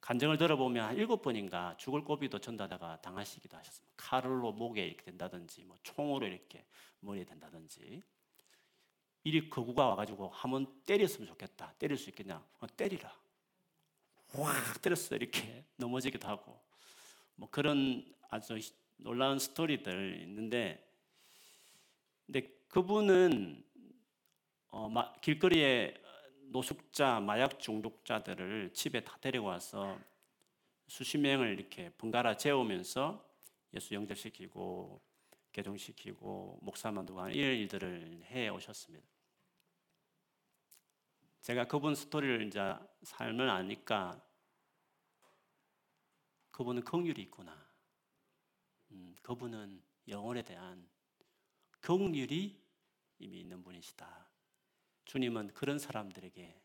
[0.00, 3.94] 간증을 들어보면 한 일곱 번인가 죽을 고비도 전도하다가 당하시기도 하셨습니다.
[3.96, 6.66] 칼로 목에 이렇게 된다든지, 뭐 총으로 이렇게
[6.98, 8.02] 머리에 된다든지.
[9.24, 11.74] 이리 거구가 와가지고 한번 때렸으면 좋겠다.
[11.78, 12.44] 때릴 수 있겠냐?
[12.58, 13.16] 어, 때리라.
[14.32, 16.58] 확 때렸어 이렇게 넘어지기도 하고
[17.36, 18.58] 뭐 그런 아주
[18.96, 20.90] 놀라운 스토리들 있는데
[22.26, 23.62] 근데 그분은
[24.72, 25.94] 어, 마, 길거리에
[26.50, 29.98] 노숙자, 마약 중독자들을 집에 다 데려와서
[30.86, 33.22] 수십 명을 이렇게 번갈아 재우면서
[33.74, 35.02] 예수 영접시키고
[35.52, 39.06] 개종시키고 목사 만두고 하는 이런 일들을 해 오셨습니다.
[41.42, 44.22] 제가 그분 스토리를 이제 삶을 아니까
[46.50, 47.54] 그분은 긍휼이 있구나.
[48.92, 50.88] 음, 그분은 영혼에 대한
[51.80, 52.58] 긍휼이
[53.18, 54.32] 이미 있는 분이시다.
[55.04, 56.60] 주님은 그런 사람들에게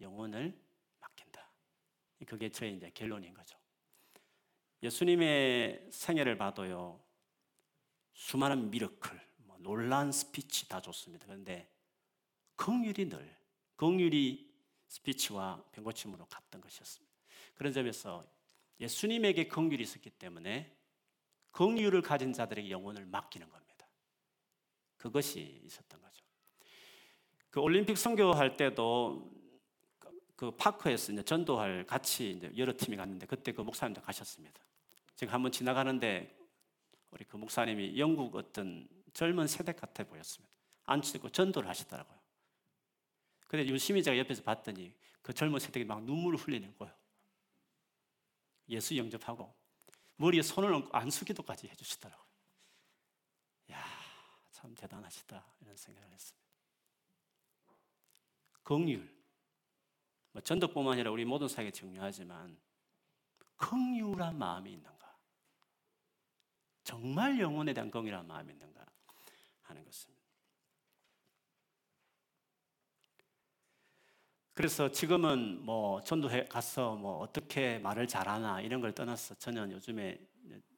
[0.00, 0.58] 영혼을
[1.00, 1.50] 맡긴다.
[2.26, 3.58] 그게 저의 이제 결론인 거죠.
[4.82, 7.00] 예수님의 생애를 봐도요,
[8.14, 11.26] 수많은 miracle, 뭐 놀란 스피치 다 좋습니다.
[11.26, 11.70] 그런데
[12.56, 13.36] 긍휼이 늘,
[13.76, 14.50] 긍휼이
[14.86, 17.14] 스피치와 병고침으로 갔던 것이었습니다.
[17.54, 18.24] 그런 점에서
[18.80, 20.76] 예수님에게 긍휼이 있었기 때문에
[21.52, 23.86] 긍휼을 가진 자들에게 영혼을 맡기는 겁니다.
[24.96, 26.09] 그것이 있었던 거죠.
[27.50, 29.30] 그 올림픽 선교할 때도
[30.36, 34.60] 그 파크에서 이제 전도할 같이 이제 여러 팀이 갔는데 그때 그 목사님도 가셨습니다.
[35.16, 36.34] 제가 한번 지나가는데
[37.10, 40.50] 우리 그 목사님이 영국 어떤 젊은 세대 같아 보였습니다.
[40.84, 42.18] 앉히고 전도를 하시더라고요.
[43.48, 46.94] 근데 유심히 제가 옆에서 봤더니 그 젊은 세대가 막 눈물을 흘리는 거예요.
[48.68, 49.52] 예수 영접하고
[50.16, 52.26] 머리에 손을 얹고 안수기도까지 해주시더라고요.
[53.72, 53.84] 야,
[54.52, 56.49] 참 대단하시다 이런 생각을 했습니다.
[58.70, 59.04] 긍휼,
[60.30, 62.56] 뭐 전도뿐만 아니라 우리 모든 사역에 중요하지만
[63.56, 65.18] 긍휼한 마음이 있는가?
[66.84, 68.86] 정말 영혼에 대한 긍휼한 마음이 있는가
[69.62, 70.24] 하는 것입니다.
[74.54, 80.24] 그래서 지금은 뭐 전도해 가서 뭐 어떻게 말을 잘하나 이런 걸 떠나서 저는 요즘에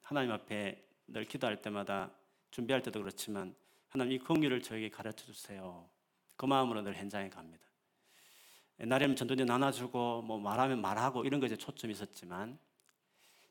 [0.01, 2.11] 하나님 앞에 늘 기도할 때마다
[2.49, 3.55] 준비할 때도 그렇지만
[3.89, 5.87] 하나님 이 긍휼을 저에게 가르쳐 주세요.
[6.35, 7.72] 그 마음으로 늘 현장에 갑니다.
[8.79, 12.57] 옛날에는 전도지 나눠주고 뭐 말하면 말하고 이런 것에 초점이 있었지만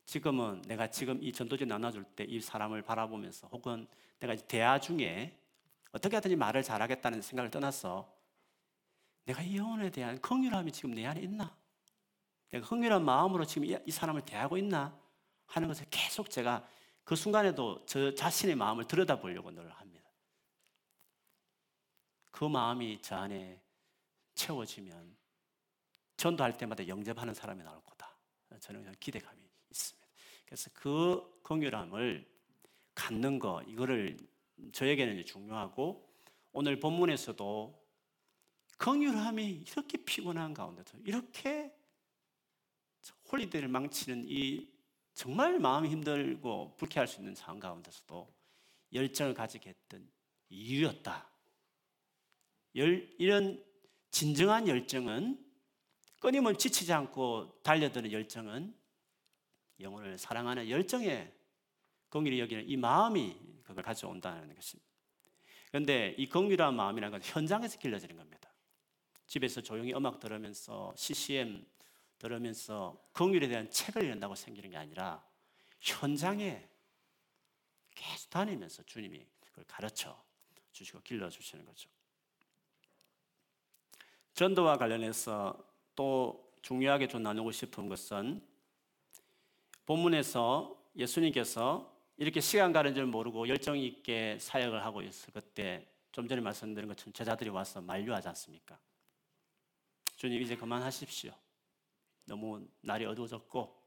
[0.04, 3.86] 지금은 내가 지금 이 전도지 나눠줄 때 이 사람을 바라보면서 혹은
[4.18, 5.38] 내가 대화 중에
[5.92, 8.12] 어떻게 하든지 말을 잘하겠다는 생각을 떠나서
[9.24, 11.56] 내가 이 영혼에 대한 긍휼함이 지금 내 안에 있나?
[12.50, 14.98] 내가 긍휼한 마음으로 지금 이 사람을 대하고 있나?
[15.46, 16.66] 하는 것을 계속 제가
[17.04, 20.10] 그 순간에도 저 자신의 마음을 들여다보려고 늘 합니다.
[22.30, 23.61] 그 마음이 저 안에
[24.42, 25.16] 채워지면
[26.16, 28.18] 전도할 때마다 영접하는 사람이 나올 거다.
[28.60, 30.08] 저는 기대감이 있습니다.
[30.44, 32.28] 그래서 그 긍휼함을
[32.94, 34.16] 갖는 거 이거를
[34.72, 36.12] 저에게는 중요하고
[36.52, 37.82] 오늘 본문에서도
[38.78, 41.72] 긍휼함이 이렇게 피곤한 가운데서 이렇게
[43.30, 44.68] holiday를 망치는 이
[45.14, 48.34] 정말 마음이 힘들고 불쾌할 수 있는 상황 가운데서도
[48.92, 50.10] 열정을 가지게 했던
[50.48, 51.30] 이유였다.
[52.74, 53.71] 열, 이런
[54.12, 55.42] 진정한 열정은
[56.20, 58.72] 끊임없이 지치지 않고 달려드는 열정은
[59.80, 61.32] 영혼을 사랑하는 열정에
[62.10, 64.92] 긍휼히 여기는 이 마음이 그걸 가져온다는 것입니다.
[65.68, 68.52] 그런데 이 긍휼한 마음이라는 건 현장에서 길러지는 겁니다.
[69.26, 71.66] 집에서 조용히 음악 들으면서 CCM
[72.18, 75.26] 들으면서 긍휼에 대한 책을 읽는다고 생기는 게 아니라
[75.80, 76.68] 현장에
[77.94, 80.22] 계속 다니면서 주님이 그걸 가르쳐
[80.72, 81.88] 주시고 길러 주시는 거죠.
[84.42, 85.56] 전도와 관련해서
[85.94, 88.44] 또 중요하게 좀 나누고 싶은 것은
[89.86, 96.40] 본문에서 예수님께서 이렇게 시간 가는 줄 모르고 열정 있게 사역을 하고 있을 그때 좀 전에
[96.40, 98.76] 말씀드린 것처럼 제자들이 와서 만류하지 않습니까?
[100.16, 101.32] 주님 이제 그만하십시오.
[102.24, 103.80] 너무 날이 어두워졌고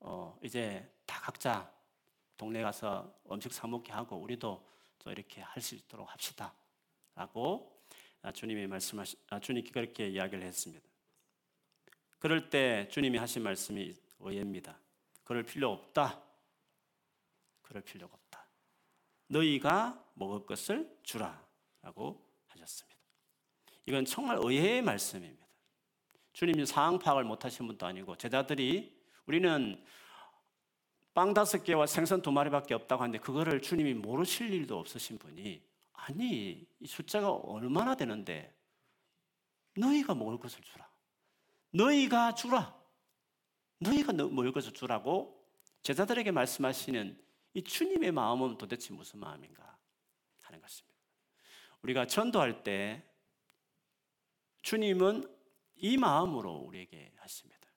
[0.00, 1.70] 어, 이제 다 각자
[2.38, 4.66] 동네 가서 음식 사 먹게 하고 우리도
[4.98, 7.73] 또 이렇게 할 수 있도록 합시다라고
[8.32, 10.86] 주님이 말씀하시 아, 주님께 그렇게 이야기를 했습니다.
[12.18, 14.78] 그럴 때 주님이 하신 말씀이 의예입니다.
[15.24, 16.22] 그럴 필요 없다.
[17.62, 18.46] 그럴 필요가 없다.
[19.28, 21.44] 너희가 먹을 것을 주라
[21.82, 22.98] 라고 하셨습니다.
[23.86, 25.44] 이건 정말 의외의 말씀입니다.
[26.32, 29.82] 주님이 상황 파악을 못하신 분도 아니고 제자들이 우리는
[31.12, 35.62] 빵 다섯 개와 생선 두 마리밖에 없다고 하는데 그거를 주님이 모르실 일도 없으신 분이
[36.06, 38.54] 아니 이 숫자가 얼마나 되는데
[39.76, 40.88] 너희가 먹을 것을 주라
[41.70, 42.78] 너희가 주라
[43.78, 45.42] 너희가 먹을 것을 주라고
[45.82, 47.22] 제자들에게 말씀하시는
[47.54, 49.78] 이 주님의 마음은 도대체 무슨 마음인가
[50.42, 50.94] 하는 것입니다
[51.82, 53.02] 우리가 전도할 때
[54.62, 55.30] 주님은
[55.76, 57.68] 이 마음으로 우리에게 하십니다.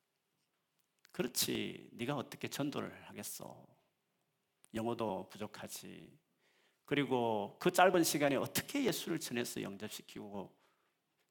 [1.12, 3.68] 그렇지, 네가 어떻게 전도를 하겠어?
[4.74, 6.18] 영어도 부족하지.
[6.88, 10.56] 그리고 그 짧은 시간에 어떻게 예수를 전해서 영접시키고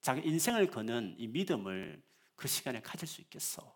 [0.02, 2.02] 자기 인생을 거는 이 믿음을
[2.36, 3.74] 그 시간에 가질 수 있겠어?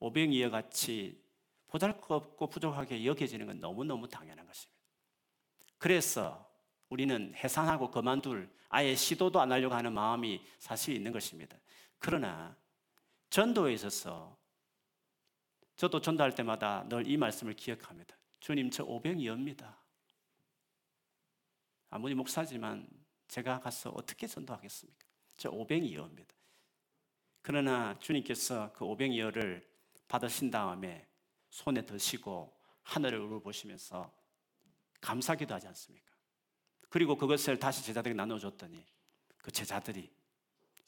[0.00, 1.22] 오병이어 같이
[1.66, 4.80] 보잘것없고 부족하게 여겨지는 건 너무너무 당연한 것입니다.
[5.76, 6.50] 그래서
[6.88, 11.58] 우리는 해산하고 그만둘 아예 시도도 안 하려고 하는 마음이 사실 있는 것입니다.
[11.98, 12.56] 그러나
[13.28, 14.34] 전도에 있어서
[15.76, 18.16] 저도 전도할 때마다 늘 이 말씀을 기억합니다.
[18.40, 19.87] 주님, 저 오병이어입니다.
[21.90, 22.88] 아무리 목사지만
[23.28, 25.06] 제가 가서 어떻게 전도하겠습니까?
[25.36, 26.34] 저 오병이어입니다.
[27.42, 29.66] 그러나 주님께서 그 오병이어를
[30.08, 31.06] 받으신 다음에
[31.50, 34.12] 손에 드시고 하늘을 우러보시면서
[35.00, 36.08] 감사기도 하지 않습니까?
[36.88, 38.84] 그리고 그것을 다시 제자들에게 나눠줬더니
[39.38, 40.10] 그 제자들이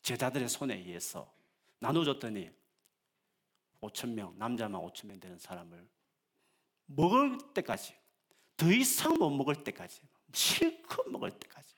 [0.02, 1.32] 제자들의 손에 의해서
[1.78, 2.50] 나눠줬더니
[3.80, 5.88] 5천 명 남자만 5천 명 되는 사람을
[6.86, 7.94] 먹을 때까지
[8.56, 11.74] 더 이상 못 먹을 때까지 실컷 먹을 때까지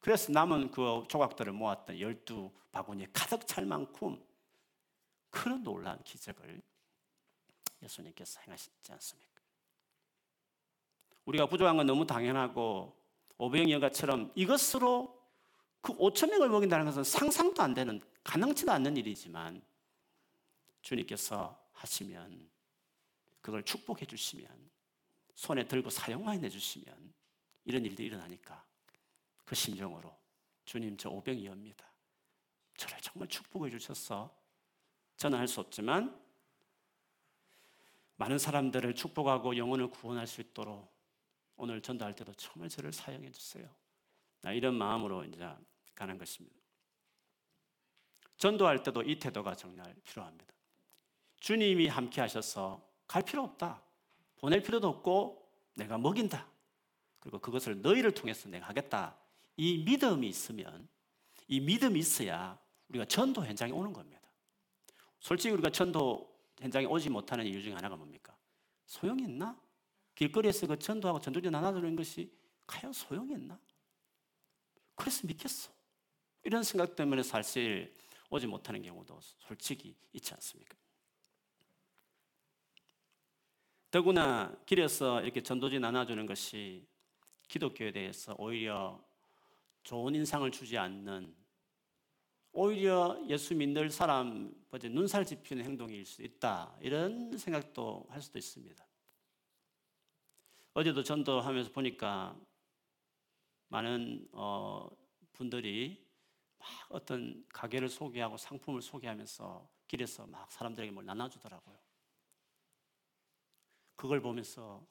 [0.00, 4.20] 그래서 남은 그 조각들을 모았던 열두 바구니에 가득 찰 만큼
[5.30, 6.60] 그런 놀라운 기적을
[7.82, 9.40] 예수님께서 행하시지 않습니까?
[11.24, 12.96] 우리가 부족한 건 너무 당연하고
[13.38, 15.20] 오병이어가처럼 이것으로
[15.80, 19.62] 그 5천 명을 먹인다는 것은 상상도 안 되는 가능치도 않는 일이지만
[20.80, 22.50] 주님께서 하시면
[23.40, 24.48] 그걸 축복해 주시면
[25.34, 27.12] 손에 들고 사용하여 주시면
[27.64, 28.64] 이런 일들이 일어나니까
[29.44, 30.16] 그 심정으로
[30.64, 31.84] 주님 저 오병이어입니다.
[32.76, 34.34] 저를 정말 축복해 주셔서
[35.16, 36.20] 저는 할 수 없지만
[38.16, 40.92] 많은 사람들을 축복하고 영혼을 구원할 수 있도록
[41.56, 43.68] 오늘 전도할 때도 정말 저를 사용해 주세요.
[44.46, 45.38] 이런 마음으로 이제
[45.94, 46.56] 가는 것입니다.
[48.36, 50.52] 전도할 때도 이 태도가 정말 필요합니다.
[51.38, 53.82] 주님이 함께 하셔서 갈 필요 없다.
[54.36, 56.51] 보낼 필요도 없고 내가 먹인다.
[57.22, 59.16] 그리고 그것을 너희를 통해서 내가 하겠다.
[59.56, 60.88] 이 믿음이 있으면
[61.46, 62.58] 이 믿음이 있어야
[62.88, 64.20] 우리가 전도 현장에 오는 겁니다.
[65.20, 68.36] 솔직히 우리가 전도 현장에 오지 못하는 이유 중에 하나가 뭡니까?
[68.86, 69.56] 소용이 있나?
[70.16, 72.28] 길거리에서 그 전도하고 전도지 나눠주는 것이
[72.66, 73.58] 과연 소용이 있나?
[74.96, 75.70] 그래서 믿겠어.
[76.42, 77.94] 이런 생각 때문에 사실
[78.30, 80.76] 오지 못하는 경우도 솔직히 있지 않습니까?
[83.92, 86.90] 더구나 길에서 이렇게 전도지 나눠주는 것이
[87.52, 88.98] 기독교에 대해서 오히려
[89.82, 91.36] 좋은 인상을 주지 않는
[92.52, 98.82] 오히려 예수 믿는 사람 눈살 짚히는 행동일 수 있다 이런 생각도 할 수도 있습니다.
[100.72, 102.34] 어제도 전도하면서 보니까
[103.68, 104.88] 많은 어,
[105.34, 106.02] 분들이
[106.58, 111.78] 막 어떤 가게를 소개하고 상품을 소개하면서 길에서 막 사람들에게 뭘 나눠주더라고요.
[113.94, 114.86] 그걸 보면서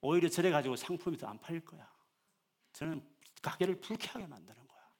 [0.00, 1.90] 오히려 저래 가지고 상품이 더 안 팔릴 거야.
[2.72, 3.04] 저는
[3.42, 4.90] 가게를 불쾌하게 만드는 거야.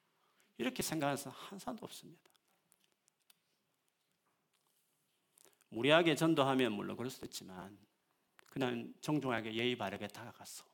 [0.58, 2.28] 이렇게 생각해서 한 사람도 없습니다.
[5.70, 7.78] 무리하게 전도하면 물론 그럴 수도 있지만
[8.46, 10.64] 그냥 정중하게 예의 바르게 다가갔어.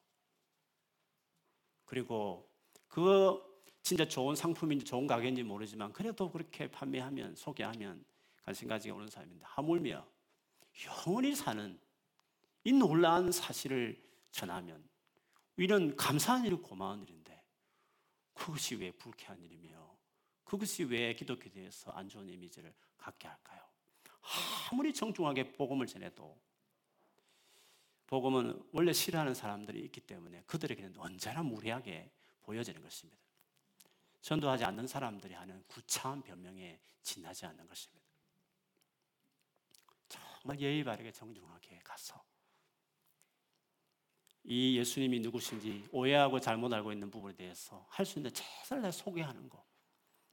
[1.84, 2.50] 그리고
[2.88, 3.42] 그
[3.82, 8.04] 진짜 좋은 상품인지 좋은 가게인지 모르지만 그래도 그렇게 판매하면 소개하면
[8.44, 10.06] 관심가지가 오는 사람인데 하물며
[10.86, 11.78] 영원히 사는
[12.62, 14.02] 이 놀라운 사실을
[14.34, 14.86] 전하면
[15.56, 17.40] 이런 감사한 일이 고마운 일인데
[18.34, 19.96] 그것이 왜 불쾌한 일이며
[20.42, 23.62] 그것이 왜 기독교에 대해서 안 좋은 이미지를 갖게 할까요?
[24.72, 26.36] 아무리 정중하게 복음을 전해도
[28.08, 32.10] 복음은 원래 싫어하는 사람들이 있기 때문에 그들에게는 언제나 무례하게
[32.42, 33.22] 보여지는 것입니다.
[34.20, 38.04] 전도하지 않는 사람들이 하는 구차한 변명에 지나지 않는 것입니다.
[40.08, 42.20] 정말 예의 바르게 정중하게 가서
[44.44, 49.64] 이 예수님이 누구신지 오해하고 잘못 알고 있는 부분에 대해서 할 수 있는 최선을 소개하는 것.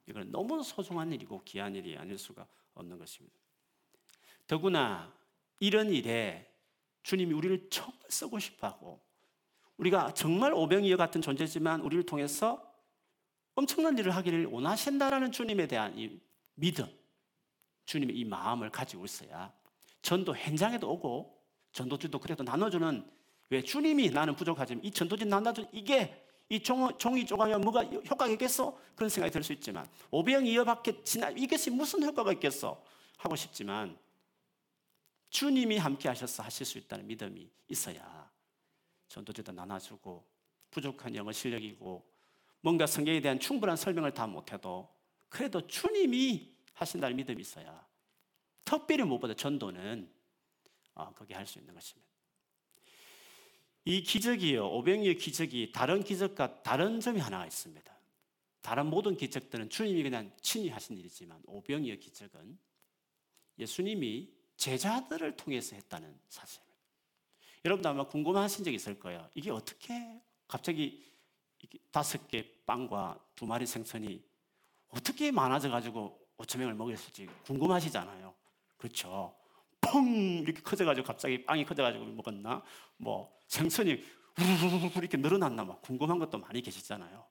[0.08, 3.36] 이건 너무 소중한 일이고 귀한 일이 아닐 수가 없는 것입니다.
[4.48, 5.14] 더구나
[5.60, 6.52] 이런 일에
[7.04, 9.02] 주님이 우리를 정말 쓰고 싶어 하고
[9.78, 12.70] 우리가 정말 오병이어 같은 존재지만 우리를 통해서
[13.56, 16.20] 엄청난 일을 하기를 원하신다라는 주님에 대한 이
[16.56, 16.86] 믿음,
[17.86, 19.54] 주님의 이 마음을 가지고 있어야
[20.02, 23.10] 전도 현장에도 오고 전도지도 그래도 나눠주는
[23.52, 28.78] 왜 주님이 나는 부족하지만 이 전도지 나눠주 이게 이 종, 종이 쪼가면 뭐가 효과가 있겠어?
[28.96, 32.82] 그런 생각이 들 수 있지만 오병 이어밖에 지나 이것이 무슨 효과가 있겠어?
[33.18, 33.98] 하고 싶지만
[35.30, 38.32] 주님이 함께 하셔서 하실 수 있다는 믿음이 있어야
[39.10, 40.26] 전도제도 나눠주고
[40.72, 42.10] 부족한 영어 실력이고
[42.62, 44.90] 뭔가 성경에 대한 충분한 설명을 다 못해도
[45.28, 47.86] 그래도 주님이 하신다는 믿음이 있어야
[48.64, 50.10] 특별히 무엇보다 전도는
[50.94, 52.11] 어, 거기 할수 있는 것입니다.
[53.86, 57.92] 이 기적이요, 오병이의 기적이 다른 기적과 다른 점이 하나가 있습니다.
[58.62, 62.58] 다른 모든 기적들은 주님이 그냥 친히 하신 일이지만 오병이의 기적은
[63.58, 66.78] 예수님이 제자들을 통해서 했다는 사실입니다.
[67.66, 69.28] 여러분도 아마 궁금하신 적 있을 거예요.
[69.34, 71.04] 이게 어떻게 갑자기
[71.92, 74.24] 다섯 개 빵과 두 마리 생선이
[74.90, 78.34] 어떻게 많아져 가지고 5천 명을 먹였을지 궁금하시잖아요.
[78.78, 79.36] 그렇죠.
[79.82, 80.06] 펑
[80.44, 82.64] 이렇게 커져가지고 갑자기 빵이 커져가지고 먹었나?
[82.98, 84.04] 뭐 생선이
[84.38, 85.64] 우르르 이렇게 늘어났나?
[85.66, 87.26] 막 궁금한 것도 많이 계시잖아요.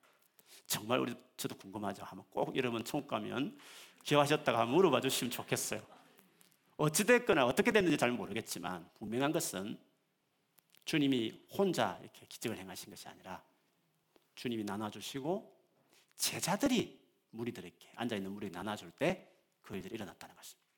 [0.67, 2.05] 정말 우리 저도 궁금하죠.
[2.05, 3.59] 한번 꼭 여러분 천국 가면
[4.05, 5.83] 기억하셨다가 물어봐 주시면 좋겠어요.
[6.77, 9.79] 어찌됐거나 어떻게 됐는지 잘 모르겠지만 분명한 것은
[10.85, 13.43] 주님이 혼자 이렇게 기적을 행하신 것이 아니라
[14.35, 15.57] 주님이 나눠주시고
[16.17, 19.31] 제자들이 무리들에게 앉아있는 무리 나눠줄 때
[19.71, 20.70] 그 일들이 일어났다는 것입니다.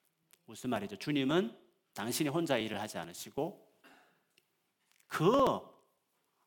[0.44, 0.96] 무슨 말이죠?
[0.96, 1.57] 주님은
[1.94, 3.72] 당신이 혼자 일을 하지 않으시고
[5.07, 5.61] 그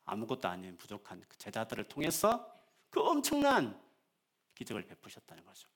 [0.05, 2.51] 아무것도 아닌 부족한 그 제자들을 통해서
[2.89, 3.79] 그 엄청난
[4.55, 5.67] 기적을 베푸셨다는 거죠.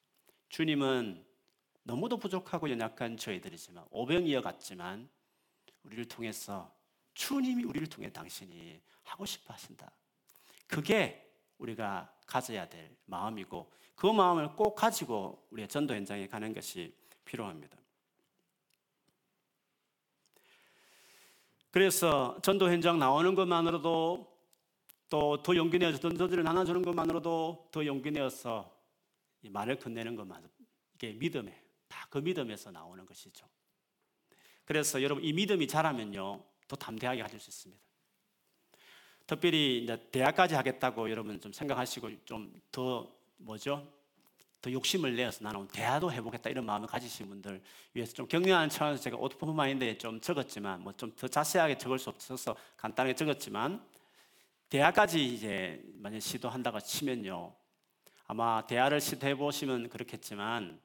[0.49, 1.25] 주님은
[1.84, 5.10] 너무도 부족하고 연약한 저희들이지만 오병이어 같지만
[5.84, 6.73] 우리를 통해서
[7.13, 9.91] 주님이 우리를 통해 당신이 하고 싶어 하신다.
[10.67, 17.77] 그게 우리가 가져야 될 마음이고 그 마음을 꼭 가지고 우리가 전도 현장에 가는 것이 필요합니다.
[21.71, 24.27] 그래서 전도 현장 나오는 것만으로도
[25.10, 28.71] 또 더 용기 내어서 전도지를 나눠주는 것만으로도 더 용기 내어서
[29.41, 30.47] 말을 건네는 것만
[30.95, 33.47] 이게 믿음에 다 그 믿음에서 나오는 것이죠.
[34.65, 37.82] 그래서 여러분 이 믿음이 자라면요 더 담대하게 가질 수 있습니다.
[39.27, 43.88] 특별히 이제 대학까지 하겠다고 여러분 좀 생각하시고 좀 더 뭐죠?
[44.62, 47.62] 더 욕심을 내어서 나는 대화도 해보겠다 이런 마음을 가지신 분들
[47.93, 52.10] 위해서 좀 격려하는 차원에서 제가 오토퍼 마인드에 좀 적었지만 뭐 좀 더 자세하게 적을 수
[52.10, 53.82] 없어서 간단하게 적었지만
[54.69, 57.56] 대화까지 이제 만약 시도한다고 치면요
[58.28, 60.80] 아마 대화를 시도해 보시면 그렇겠지만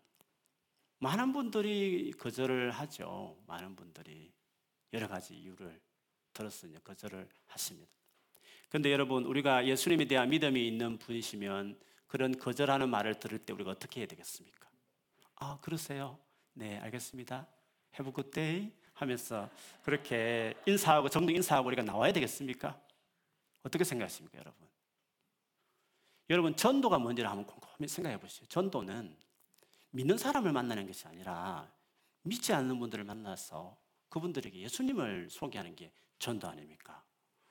[0.99, 4.33] 많은 분들이 거절을 하죠 많은 분들이
[4.93, 5.81] 여러 가지 이유를
[6.69, 7.91] 이제 거절을 하십니다.
[8.69, 11.79] 그런데 여러분 우리가 예수님에 대한 믿음이 있는 분이시면
[12.15, 14.71] 그런 거절하는 말을 들을 때 우리가 어떻게 해야 되겠습니까?
[15.35, 16.17] 아 그러세요?
[16.53, 17.49] 네 알겠습니다.
[17.93, 19.51] Have a good day 하면서
[19.83, 22.81] 그렇게 인사하고 정도 인사하고 우리가 나와야 되겠습니까?
[23.65, 24.69] 어떻게 생각하십니까, 여러분?
[26.31, 28.47] 여러분 전도가 뭔지를 한번 곰곰이 생각해 보시죠.
[28.47, 29.17] 전도는
[29.91, 31.69] 믿는 사람을 만나는 것이 아니라
[32.23, 33.77] 믿지 않는 분들을 만나서
[34.09, 37.03] 그분들에게 예수님을 소개하는 게 전도 아닙니까?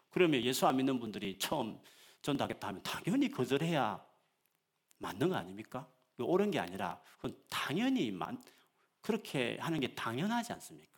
[0.10, 1.82] 그러면 예수 안 믿는 분들이 처음
[2.22, 4.13] 전도하겠다 하면 당연히 거절해야
[5.04, 5.88] 맞는 거 아닙니까?
[6.18, 8.42] 옳은 게 아니라 그건 당연히 만,
[9.02, 10.94] 그렇게 하는 게 당연하지 않습니까?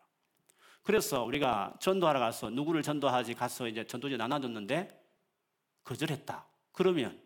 [0.83, 5.03] 그래서 우리가 전도하러 가서 누구를 전도하지 가서 이제 전도지 나눠줬는데
[5.83, 6.45] 거절했다.
[6.71, 7.19] 그러면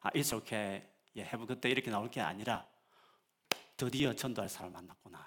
[0.00, 0.88] 아, it's okay.
[1.16, 2.66] 예, have 그때 이렇게 나올 게 아니라
[3.76, 5.24] 드디어 전도할 사람을 만났구나.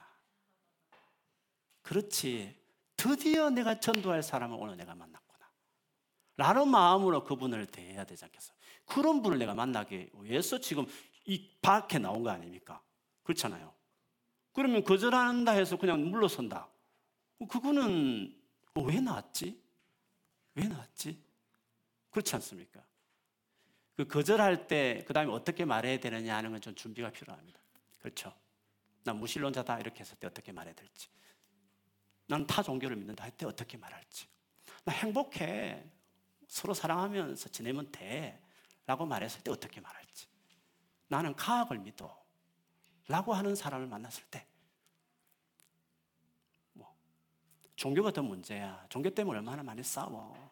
[1.82, 2.62] 그렇지.
[2.98, 5.50] 드디어 내가 전도할 사람을 오늘 내가 만났구나.
[6.36, 8.58] 라는 마음으로 그분을 대해야 되지 않겠어요?
[8.86, 10.86] 그런 분을 내가 만나기 위해서 지금
[11.26, 12.82] 이 밖에 나온 거 아닙니까?
[13.24, 13.74] 그렇잖아요.
[14.52, 16.70] 그러면 거절한다 해서 그냥 물러선다.
[17.50, 18.36] 그거는
[18.76, 19.62] 왜 나왔지?
[20.56, 21.22] 왜 나왔지?
[22.12, 22.84] 그렇지 않습니까?
[23.96, 27.60] 그 거절할 때, 그 다음에 어떻게 말해야 되느냐 하는 건 좀 준비가 필요합니다.
[28.00, 28.34] 그렇죠?
[29.04, 31.10] 난 무신론자다 이렇게 했을 때 어떻게 말해야 될지.
[32.28, 34.28] 나는 타 종교를 믿는다 할 때 어떻게 말할지.
[34.86, 35.84] 나 행복해.
[36.48, 38.40] 서로 사랑하면서 지내면 돼.
[38.86, 40.28] 라고 말했을 때 어떻게 말할지.
[41.08, 42.22] 나는 과학을 믿어.
[43.08, 44.46] 라고 하는 사람을 만났을 때.
[46.74, 46.96] 뭐,
[47.76, 48.86] 종교가 더 문제야.
[48.90, 50.52] 종교 때문에 얼마나 많이 싸워.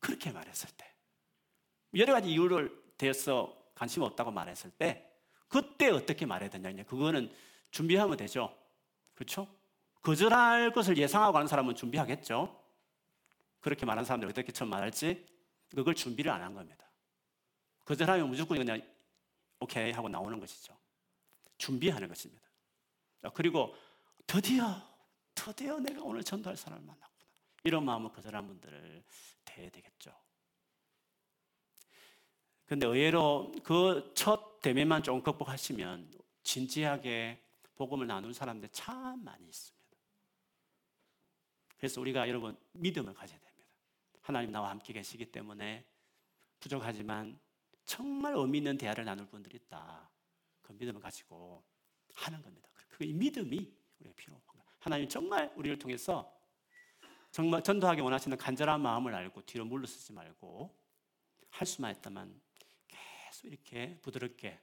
[0.00, 0.92] 그렇게 말했을 때.
[1.94, 5.10] 여러 가지 이유를 대해서 관심 없다고 말했을 때,
[5.48, 6.84] 그때 어떻게 말해야 되냐.
[6.84, 7.32] 그거는
[7.70, 8.56] 준비하면 되죠.
[9.14, 9.48] 그렇죠?
[10.02, 12.60] 거절할 것을 예상하고 하는 사람은 준비하겠죠.
[13.60, 15.26] 그렇게 말하는 사람들 어떻게 처음 말할지
[15.74, 16.84] 그걸 준비를 안 한 겁니다.
[17.84, 18.80] 거절하면 무조건 그냥
[19.60, 20.76] 오케이 하고 나오는 것이죠.
[21.58, 22.42] 준비하는 것입니다.
[23.34, 23.74] 그리고
[24.26, 24.66] 드디어
[25.34, 27.30] 드디어 내가 오늘 전도할 사람을 만났구나.
[27.64, 29.04] 이런 마음을 거절한 분들을
[29.44, 30.14] 대해야 되겠죠.
[32.66, 36.10] 근데 의외로 그 첫 대면만 좀 극복하시면
[36.42, 37.38] 진지하게
[37.74, 39.84] 복음을 나누는 사람들 참 많이 있습니다.
[41.76, 43.68] 그래서 우리가 여러분 믿음을 가져야 됩니다.
[44.22, 45.84] 하나님 나와 함께 계시기 때문에
[46.60, 47.38] 부족하지만
[47.84, 50.10] 정말 의미 있는 대화를 나눌 분들이 있다.
[50.62, 51.64] 그 믿음을 가지고
[52.14, 52.68] 하는 겁니다.
[52.88, 54.64] 그 믿음이 우리가 필요한 거예요.
[54.78, 56.32] 하나님 정말 우리를 통해서
[57.30, 60.74] 정말 전도하기 원하시는 간절한 마음을 알고 뒤로 물러서지 말고
[61.50, 62.40] 할 수만 있다면
[62.86, 64.60] 계속 이렇게 부드럽게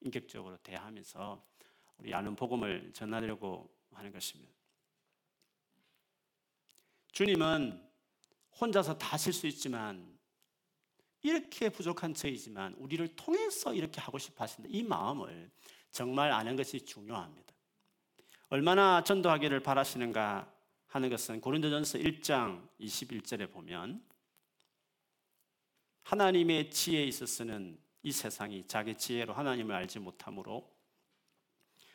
[0.00, 1.44] 인격적으로 대하면서
[1.98, 4.52] 우리 아는 복음을 전하려고 하는 것입니다.
[7.12, 7.82] 주님은
[8.60, 10.15] 혼자서 다 하실 수 있지만
[11.22, 14.68] 이렇게 부족한 저이지만 우리를 통해서 이렇게 하고 싶어 하신다.
[14.72, 15.50] 이 마음을
[15.90, 17.54] 정말 아는 것이 중요합니다.
[18.48, 20.52] 얼마나 전도하기를 바라시는가
[20.86, 24.02] 하는 것은 고린도전서 1장 21절에 보면
[26.04, 30.72] 하나님의 지혜에 있어서는 이 세상이 자기 지혜로 하나님을 알지 못하므로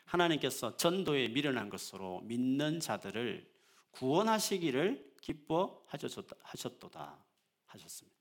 [0.04, 3.50] 하나님께서 전도에 미련한 것으로 믿는 자들을
[3.92, 7.24] 구원하시기를 기뻐하셨도다
[7.66, 8.11] 하셨습니다.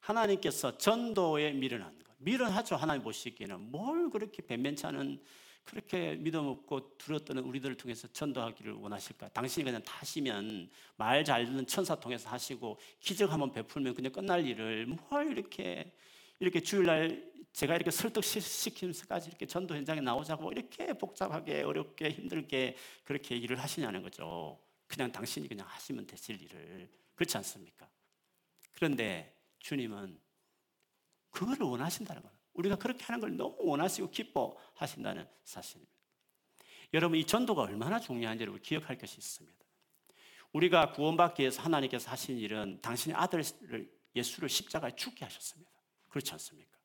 [0.00, 2.76] 하나님께서 전도에 미련한 것, 미련하죠.
[2.76, 5.20] 하나님 보시기에는 뭘 그렇게 변변치 않은
[5.64, 9.28] 그렇게 믿음 없고 두려웠던 우리들을 통해서 전도하기를 원하실까?
[9.28, 14.46] 당신이 그냥 다 하시면 말 잘 듣는 천사 통해서 하시고 기적 한번 베풀면 그냥 끝날
[14.46, 15.92] 일을 뭘 이렇게
[16.40, 23.60] 이렇게 주일날 제가 이렇게 설득시키면서까지 이렇게 전도 현장에 나오자고 이렇게 복잡하게 어렵게 힘들게 그렇게 일을
[23.60, 24.58] 하시냐는 거죠.
[24.86, 27.86] 그냥 당신이 그냥 하시면 되실 일을 그렇지 않습니까?
[28.72, 30.20] 그런데 주님은
[31.30, 32.36] 그거를 원하신다는 거예요.
[32.54, 35.92] 우리가 그렇게 하는 걸 너무 원하시고 기뻐하신다는 사실입니다.
[36.94, 39.58] 여러분, 이 전도가 얼마나 중요한지를 기억할 것이 있습니다.
[40.52, 45.70] 우리가 구원받기 위해서 하나님께서 하신 일은 당신의 아들을 예수를 십자가에 죽게 하셨습니다.
[46.08, 46.76] 그렇지 않습니까?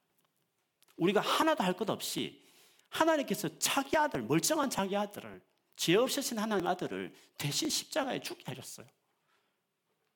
[0.97, 2.43] 우리가 하나도 할 것 없이
[2.89, 5.41] 하나님께서 자기 아들, 멀쩡한 자기 아들을
[5.75, 8.87] 죄 없으신 하나님 아들을 대신 십자가에 죽게 하셨어요.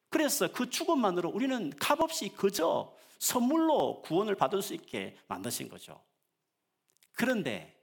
[0.10, 6.02] 그래서 그 죽음만으로 우리는 값없이 그저 선물로 구원을 받을 수 있게 만드신 거죠.
[7.14, 7.78] 그런데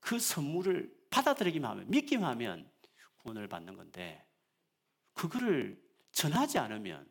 [0.00, 2.70] 그 선물을 받아들이기만 하면, 믿기만 하면
[3.18, 4.24] 구원을 받는 건데,
[5.14, 5.80] 그거를
[6.12, 7.06] 전하지 않으면,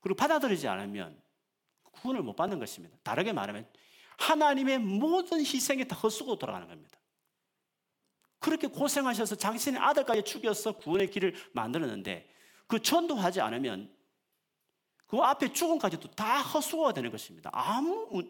[0.00, 1.20] 그리고 받아들이지 않으면
[1.82, 2.96] 구원을 못 받는 것입니다.
[3.02, 3.68] 다르게 말하면,
[4.18, 6.98] 하나님의 모든 희생이 다 헛수고 돌아가는 겁니다.
[8.38, 12.28] 그렇게 고생하셔서 당신의 아들까지 죽여서 구원의 길을 만들었는데,
[12.68, 13.92] 그 전도하지 않으면
[15.06, 17.50] 그 앞에 죽음까지도 다 헛수고가 되는 것입니다.
[17.52, 18.22] 아무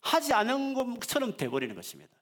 [0.00, 2.16] 하지 않은 것처럼 돼버리는 것입니다.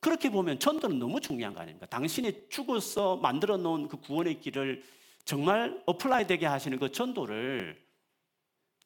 [0.00, 1.86] 그렇게 보면 전도는 너무 중요한 거 아닙니까?
[1.86, 4.82] 당신이 죽어서 만들어 놓은 그 구원의 길을
[5.24, 7.84] 정말 apply 되게 하시는 그 전도를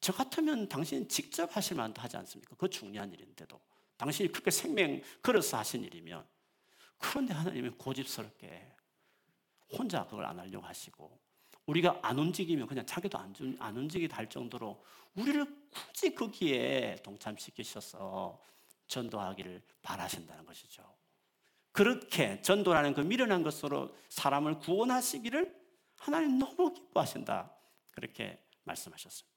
[0.01, 2.55] 저 같으면 당신이 직접 하실 만도 하지 않습니까?
[2.55, 3.59] 그 중요한 일인데도.
[3.97, 6.25] 당신이 그렇게 생명 걸어서 하신 일이면.
[6.97, 8.75] 그런데 하나님은 고집스럽게
[9.77, 11.20] 혼자 그걸 안 하려고 하시고
[11.71, 14.83] 우리가 안 움직이면 그냥 자기도 안, 안 움직이게 할 정도로
[15.15, 18.39] 우리를 굳이 거기에 동참시키셔서
[18.87, 20.83] 전도하기를 바라신다는 것이죠.
[21.71, 25.55] 그렇게 전도라는 그 미련한 것으로 사람을 구원하시기를
[25.97, 27.49] 하나님 너무 기뻐하신다.
[27.93, 29.31] 그렇게 말씀하셨습니다.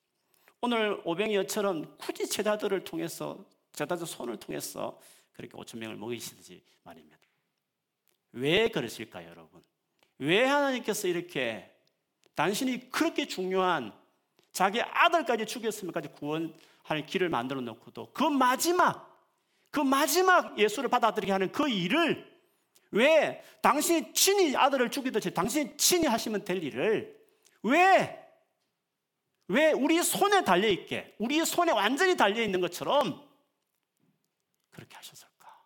[0.60, 4.98] 오늘 오병이어처럼 굳이 제자들을 통해서 제자들 손을 통해서
[5.32, 7.16] 그렇게 5천 명을 먹이시듯이 말입니다.
[8.32, 9.62] 왜 그러실까요, 여러분?
[10.18, 11.73] 왜 하나님께서 이렇게
[12.34, 13.92] 당신이 그렇게 중요한
[14.52, 19.12] 자기 아들까지 죽였으면까지 구원할 길을 만들어 놓고도 그 마지막
[19.70, 22.32] 그 마지막 예수를 받아들이게 하는 그 일을
[22.92, 27.16] 왜 당신이 친히 아들을 죽이듯이 당신이 친히 하시면 될 일을
[27.62, 28.24] 왜
[29.48, 33.28] 왜 우리 손에 달려 있게 우리 손에 완전히 달려 있는 것처럼
[34.70, 35.64] 그렇게 하셨을까?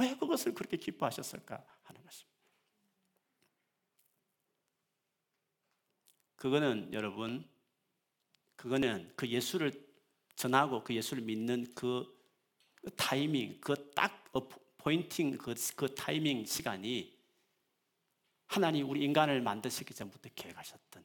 [0.00, 2.32] 왜 그것을 그렇게 기뻐하셨을까 하는 것입니다.
[6.42, 7.48] 그거는 여러분,
[8.56, 9.70] 그거는 그 예수를
[10.34, 12.04] 전하고 그 예수를 믿는 그
[12.96, 14.24] 타이밍, 그 딱
[14.78, 17.16] 포인팅 그, 그 타이밍 시간이
[18.48, 21.04] 하나님 우리 인간을 만드시기 전부터 계획하셨던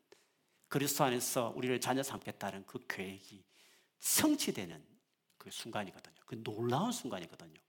[0.69, 3.43] 그리스도 안에서 우리를 자녀 삼겠다는 그 계획이
[3.99, 4.83] 성취되는
[5.37, 6.15] 그 순간이거든요.
[6.25, 7.61] 그 놀라운 순간이거든요.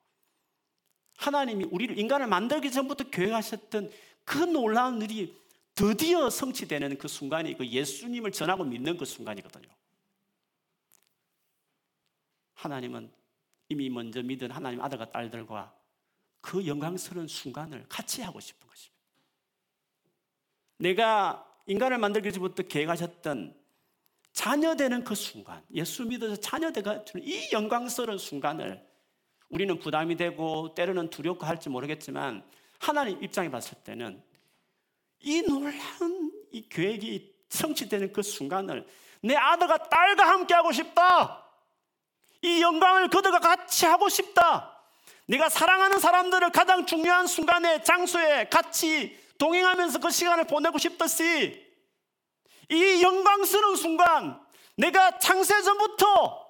[1.18, 3.90] 하나님이 우리를 인간을 만들기 전부터 계획하셨던
[4.24, 5.36] 그 놀라운 일이
[5.78, 9.68] 드디어 성취되는 그 순간이 그 예수님을 전하고 믿는 그 순간이거든요.
[12.54, 13.12] 하나님은
[13.68, 15.72] 이미 먼저 믿은 하나님 아들과 딸들과
[16.40, 18.98] 그 영광스러운 순간을 같이 하고 싶은 것입니다.
[20.78, 23.56] 내가 인간을 만들기 전부터 계획하셨던
[24.32, 28.84] 자녀되는 그 순간, 예수 믿어서 자녀되가 이 영광스러운 순간을
[29.48, 32.42] 우리는 부담이 되고 때로는 두렵고 할지 모르겠지만
[32.80, 34.26] 하나님 입장에 봤을 때는
[35.20, 38.86] 이 놀라운 이 계획이 성취되는 그 순간을
[39.22, 41.44] 내 아들과 딸과 함께 하고 싶다.
[42.42, 44.78] 이 영광을 그들과 같이 하고 싶다.
[45.26, 51.66] 내가 사랑하는 사람들을 가장 중요한 순간에 장소에 같이 동행하면서 그 시간을 보내고 싶듯이
[52.70, 54.40] 이 영광스러운 순간
[54.76, 56.47] 내가 창세 전부터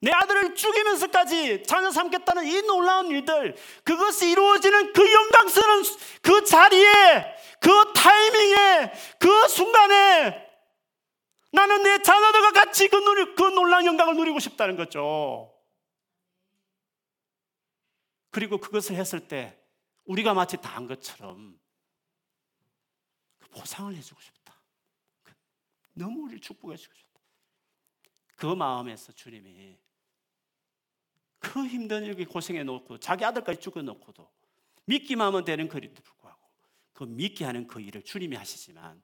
[0.00, 5.82] 내 아들을 죽이면서까지 자녀 삼겠다는 이 놀라운 일들 그것이 이루어지는 그 영광스러운
[6.22, 10.46] 그 자리에 그 타이밍에 그 순간에
[11.52, 15.52] 나는 내 자녀들과 같이 그, 누리, 그 놀라운 영광을 누리고 싶다는 거죠.
[18.30, 19.58] 그리고 그것을 했을 때
[20.04, 21.58] 우리가 마치 다 한 것처럼
[23.38, 24.54] 그 보상을 해주고 싶다.
[25.22, 25.32] 그
[25.94, 27.20] 너무 우리를 축복해 주고 싶다.
[28.36, 29.78] 그 마음에서 주님이
[31.46, 34.28] 그 힘든 일기 고생해 놓고 자기 아들까지 죽여 놓고도
[34.86, 36.40] 믿기만 하면 되는 거리도 불구하고
[36.92, 39.00] 그 믿게 하는 그 일을 주님이 하시지만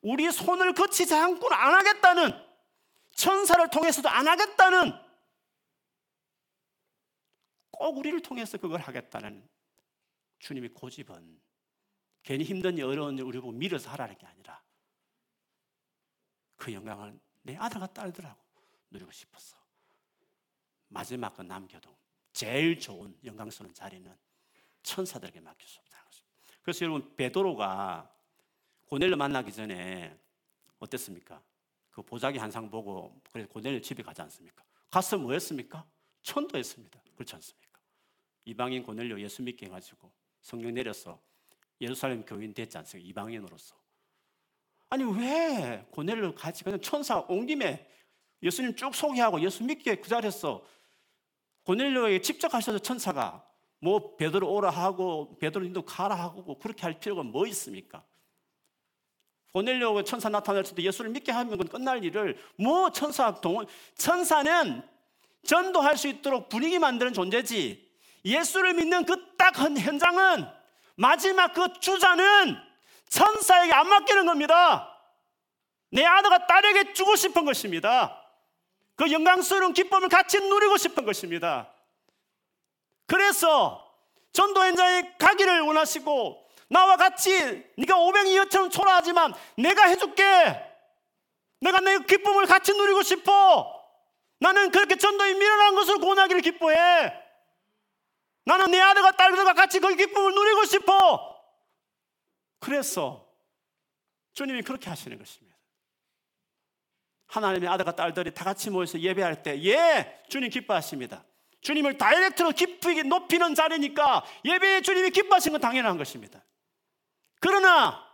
[0.00, 2.32] 우리 손을 거치지 않고는 안 하겠다는
[3.12, 4.92] 천사를 통해서도 안 하겠다는
[7.70, 9.48] 꼭 우리를 통해서 그걸 하겠다는
[10.40, 11.40] 주님의 고집은
[12.24, 14.60] 괜히 힘든 일, 어려운 일 우리 보고 밀어서 하라는 게 아니라
[16.56, 18.40] 그 영광을 내 아들과 딸들하고
[18.90, 19.61] 누리고 싶었어.
[20.92, 21.94] 마지막 그 남겨도
[22.32, 24.14] 제일 좋은 영광스러운 자리는
[24.82, 26.36] 천사들에게 맡길 수 없다는 것입니다.
[26.62, 28.10] 그래서 여러분 베드로가
[28.86, 30.16] 고넬료 만나기 전에
[30.78, 31.42] 어땠습니까?
[31.90, 34.64] 그 보자기 한상 보고 그래서 고넬료 집에 가지 않습니까?
[34.90, 35.84] 가서 뭐 했습니까?
[36.22, 37.02] 천도했습니다.
[37.14, 37.80] 그렇지 않습니까?
[38.44, 41.20] 이방인 고넬료 예수 믿게 해가지고 성령 내려서
[41.80, 43.08] 예루살렘 교인 됐지 않습니까?
[43.08, 43.76] 이방인으로서.
[44.90, 47.88] 아니 왜 고넬료 같이 그냥 천사 온 김에
[48.42, 50.64] 예수님 쭉 소개하고 예수 믿게 그 자리에서
[51.64, 53.44] 고넬료에게 직접 하셔서 천사가
[53.80, 58.04] 뭐 베드로 오라 하고 베드로님도 가라 하고 그렇게 할 필요가 뭐 있습니까?
[59.52, 64.82] 고넬료가 천사 나타날 때 예수를 믿게 하면 끝날 일을 뭐 천사 동 천사는
[65.44, 67.90] 전도할 수 있도록 분위기 만드는 존재지
[68.24, 70.46] 예수를 믿는 그 딱 현장은
[70.94, 72.56] 마지막 그 주자는
[73.08, 74.88] 천사에게 안 맡기는 겁니다.
[75.90, 78.21] 내 아들과 딸에게 주고 싶은 것입니다.
[78.96, 81.72] 그 영광스러운 기쁨을 같이 누리고 싶은 것입니다.
[83.06, 83.92] 그래서
[84.32, 87.30] 전도 현장에 가기를 원하시고 나와 같이
[87.76, 90.24] 네가 500이어처럼 초라하지만 내가 해줄게.
[91.60, 93.80] 내가 내 기쁨을 같이 누리고 싶어.
[94.40, 97.12] 나는 그렇게 전도에 밀어난 것을 고나기를 기뻐해.
[98.44, 101.40] 나는 내 아들과 딸들과 같이 그 기쁨을 누리고 싶어.
[102.58, 103.28] 그래서
[104.32, 105.51] 주님이 그렇게 하시는 것입니다.
[107.32, 111.24] 하나님의 아들과 딸들이 다 같이 모여서 예배할 때, 예, 주님 기뻐하십니다.
[111.62, 116.44] 주님을 다이렉트로 깊이 높이는 자리니까 예배에 주님이 기뻐하신 건 당연한 것입니다.
[117.40, 118.04] 그러나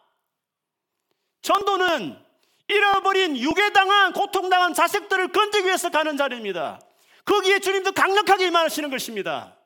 [1.42, 2.16] 전도는
[2.68, 6.78] 잃어버린 유괴당한 고통당한 자식들을 건지기 위해서 가는 자리입니다.
[7.24, 9.56] 거기에 주님도 강력하게 임하시는 것입니다.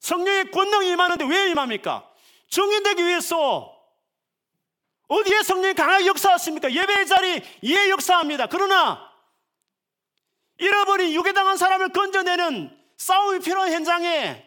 [0.00, 2.06] 성령의 권능이 임하는데 왜 임합니까?
[2.48, 3.79] 정의되기 위해서
[5.10, 6.72] 어디에 성령이 강하게 역사하십니까?
[6.72, 8.46] 예배의 자리 예 역사합니다.
[8.46, 9.10] 그러나
[10.58, 14.46] 잃어버린 유괴당한 사람을 건져내는 싸움이 필요한 현장에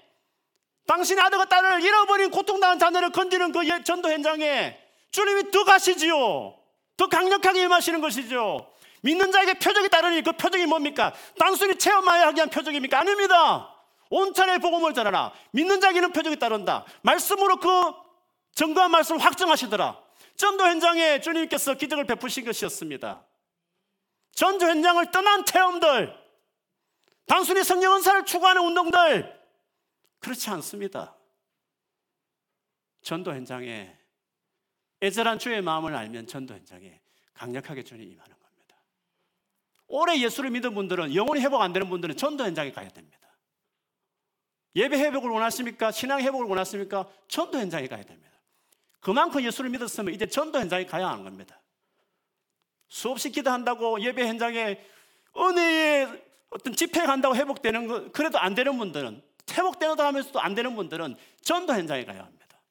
[0.88, 4.78] 당신의 아들과 딸을 잃어버린 고통당한 자녀를 건지는 그 예, 전도 현장에
[5.12, 6.56] 주님이 더 가시지요.
[6.96, 8.66] 더 강력하게 임하시는 것이죠.
[9.02, 11.14] 믿는 자에게 표적이 따르니 그 표적이 뭡니까?
[11.38, 13.00] 단순히 체험하여 하기 위한 표적입니까?
[13.00, 13.70] 아닙니다.
[14.10, 15.34] 온천에 복음을 전하라.
[15.52, 16.86] 믿는 자에게는 표적이 따른다.
[17.02, 17.70] 말씀으로 그
[18.56, 20.03] 정거한 말씀을 확정하시더라.
[20.36, 23.26] 전도 현장에 주님께서 기적을 베푸신 것이었습니다.
[24.32, 26.16] 전도 현장을 떠난 체험들,
[27.26, 29.42] 단순히 성령 은사를 추구하는 운동들,
[30.20, 31.16] 그렇지 않습니다.
[33.02, 33.96] 전도 현장에
[35.02, 37.02] 애절한 주의 마음을 알면 전도 현장에
[37.34, 38.78] 강력하게 주님 임하는 겁니다.
[39.88, 43.20] 오래 예수를 믿은 분들은 영혼이 회복 안 되는 분들은 전도 현장에 가야 됩니다.
[44.76, 45.92] 예배 회복을 원하십니까?
[45.92, 47.08] 신앙 회복을 원하십니까?
[47.28, 48.33] 전도 현장에 가야 됩니다.
[49.04, 51.62] 그만큼 예수를 믿었으면 이제 전도 현장에 가야 하는 겁니다.
[52.88, 54.80] 수없이 기도한다고 예배 현장에
[55.36, 61.18] 은혜의 어떤 집회 간다고 회복되는 거 그래도 안 되는 분들은 회복되다 하면서도 안 되는 분들은
[61.42, 62.62] 전도 현장에 가야 합니다.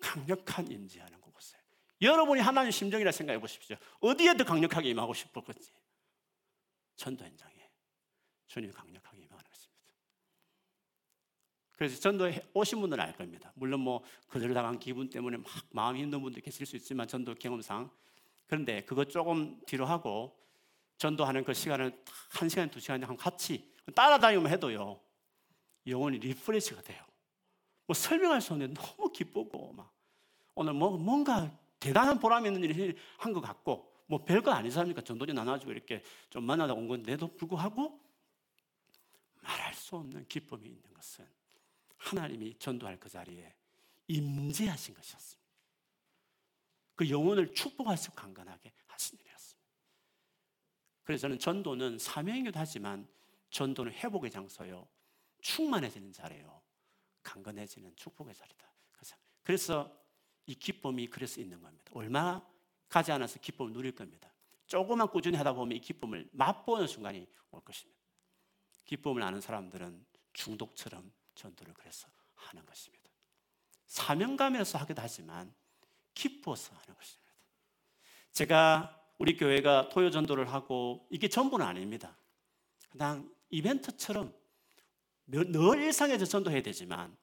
[0.00, 1.56] 강력한 임재하는 곳에
[2.02, 3.76] 여러분이 하나님 심정이라 생각해 보십시오.
[4.00, 5.70] 어디에 더 강력하게 임하고 싶을 건지
[6.96, 7.70] 전도 현장에
[8.48, 9.18] 주님 강력하게.
[11.78, 13.52] 그래서 전도에 오신 분들은 알 겁니다.
[13.54, 17.88] 물론 뭐 그들 당한 기분 때문에 막 마음이 힘든 분들 계실 수 있지만 전도 경험상
[18.48, 20.36] 그런데 그거 조금 뒤로 하고
[20.96, 25.00] 전도하는 그 시간을 한 시간 두 시간 같이 따라다니면 해도요,
[25.86, 27.00] 영혼이 리프레시가 돼요.
[27.86, 29.94] 뭐 설명할 수 없는데 너무 기쁘고, 막,
[30.56, 35.00] 오늘 뭐, 뭔가 대단한 보람 있는 일을 한 것 같고, 뭐 별거 아니지 않습니까?
[35.02, 38.00] 전도지 나눠주고 이렇게 좀 만나다 온 건데도 불구하고
[39.42, 41.24] 말할 수 없는 기쁨이 있는 것은
[41.98, 43.54] 하나님이 전도할 그 자리에
[44.06, 45.48] 임재하신 것이었습니다.
[46.94, 49.68] 그 영혼을 축복하시고 강건하게 하신 일이었습니다.
[51.04, 53.06] 그래서 저는 전도는 사명이기도 하지만
[53.50, 54.88] 전도는 회복의 장소요.
[55.40, 56.60] 충만해지는 자리요.
[57.22, 58.68] 강건해지는 축복의 자리다.
[59.48, 59.90] 그래서
[60.44, 61.90] 이 기쁨이 그래서 있는 겁니다.
[61.94, 62.46] 얼마
[62.86, 64.30] 가지 않아서 기쁨을 누릴 겁니다.
[64.66, 67.98] 조금만 꾸준히 하다 보면 이 기쁨을 맛보는 순간이 올 것입니다.
[68.84, 73.08] 기쁨을 아는 사람들은 중독처럼 전도를 그래서 하는 것입니다.
[73.86, 75.54] 사명감에서 하기도 하지만
[76.12, 77.32] 기뻐서 하는 것입니다.
[78.32, 82.16] 제가 우리 교회가 토요 전도를 하고 이게 전부는 아닙니다.
[82.90, 84.34] 그냥 이벤트처럼
[85.26, 87.16] 늘 일상에서 전도해야 되지만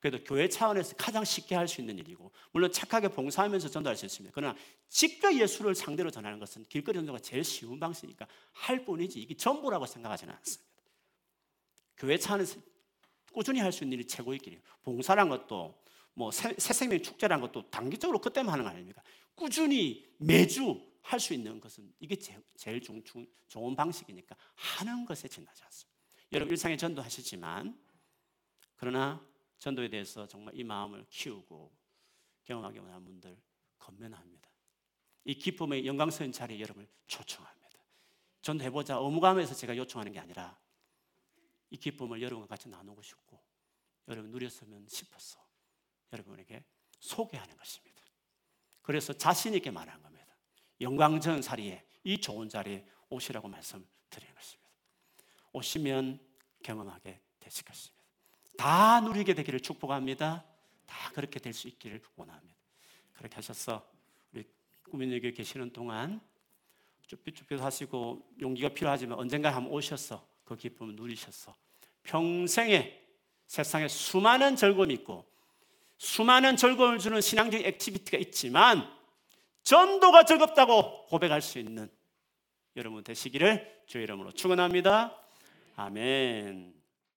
[0.00, 4.32] 그래도 교회 차원에서 가장 쉽게 할 수 있는 일이고 물론 착하게 봉사하면서 전도할 수 있습니다.
[4.34, 4.56] 그러나
[4.88, 10.34] 직접 예수를 상대로 전하는 것은 길거리 전도가 제일 쉬운 방식이니까 할 뿐이지 이게 전부라고 생각하지는
[10.34, 10.72] 않습니다.
[11.96, 12.60] 교회 차원에서
[13.32, 14.62] 꾸준히 할 수 있는 일이 최고의 길이에요.
[14.82, 15.82] 봉사란 것도
[16.14, 19.02] 뭐 새, 생명 축제란 것도 단기적으로 그때만 하는 거 아닙니까?
[19.34, 25.64] 꾸준히 매주 할 수 있는 것은 이게 제일 중, 중, 좋은 방식이니까 하는 것에 지나지
[25.64, 25.98] 않습니다.
[26.32, 27.78] 여러분 일상에 전도하시지만
[28.76, 29.24] 그러나
[29.58, 31.72] 전도에 대해서 정말 이 마음을 키우고
[32.44, 33.36] 경험하기 원하는 분들
[33.78, 34.50] 건면합니다.
[35.24, 37.62] 이 기쁨의 영광스러운 자리에 여러분을 초청합니다.
[38.42, 40.58] 전도해보자 의무감에서 제가 요청하는 게 아니라
[41.72, 43.42] 이 기쁨을 여러분과 같이 나누고 싶고
[44.08, 45.40] 여러분 누렸으면 싶어서
[46.12, 46.62] 여러분에게
[47.00, 48.02] 소개하는 것입니다.
[48.82, 50.36] 그래서 자신 있게 말하는 겁니다.
[50.82, 54.70] 영광전 자리에 이 좋은 자리에 오시라고 말씀드리는 것입니다.
[55.54, 56.20] 오시면
[56.62, 58.02] 경험하게 되실 것입니다.
[58.58, 60.44] 다 누리게 되기를 축복합니다.
[60.84, 62.54] 다 그렇게 될 수 있기를 원합니다.
[63.14, 63.90] 그렇게 하셔서
[64.32, 64.44] 우리
[64.90, 66.20] 꾸민에게 계시는 동안
[67.06, 71.54] 쭈삣쭈삣 하시고 용기가 필요하지만 언젠가 한번 오셔서 그 기쁨을 누리셔서
[72.02, 73.00] 평생에
[73.46, 75.26] 세상에 수많은 즐거움이 있고
[75.98, 78.88] 수많은 즐거움을 주는 신앙적 activity가 있지만
[79.62, 81.90] 전도가 즐겁다고 고백할 수 있는
[82.76, 85.16] 여러분 되시기를 주의 이름으로 축원합니다.
[85.76, 86.81] 아멘.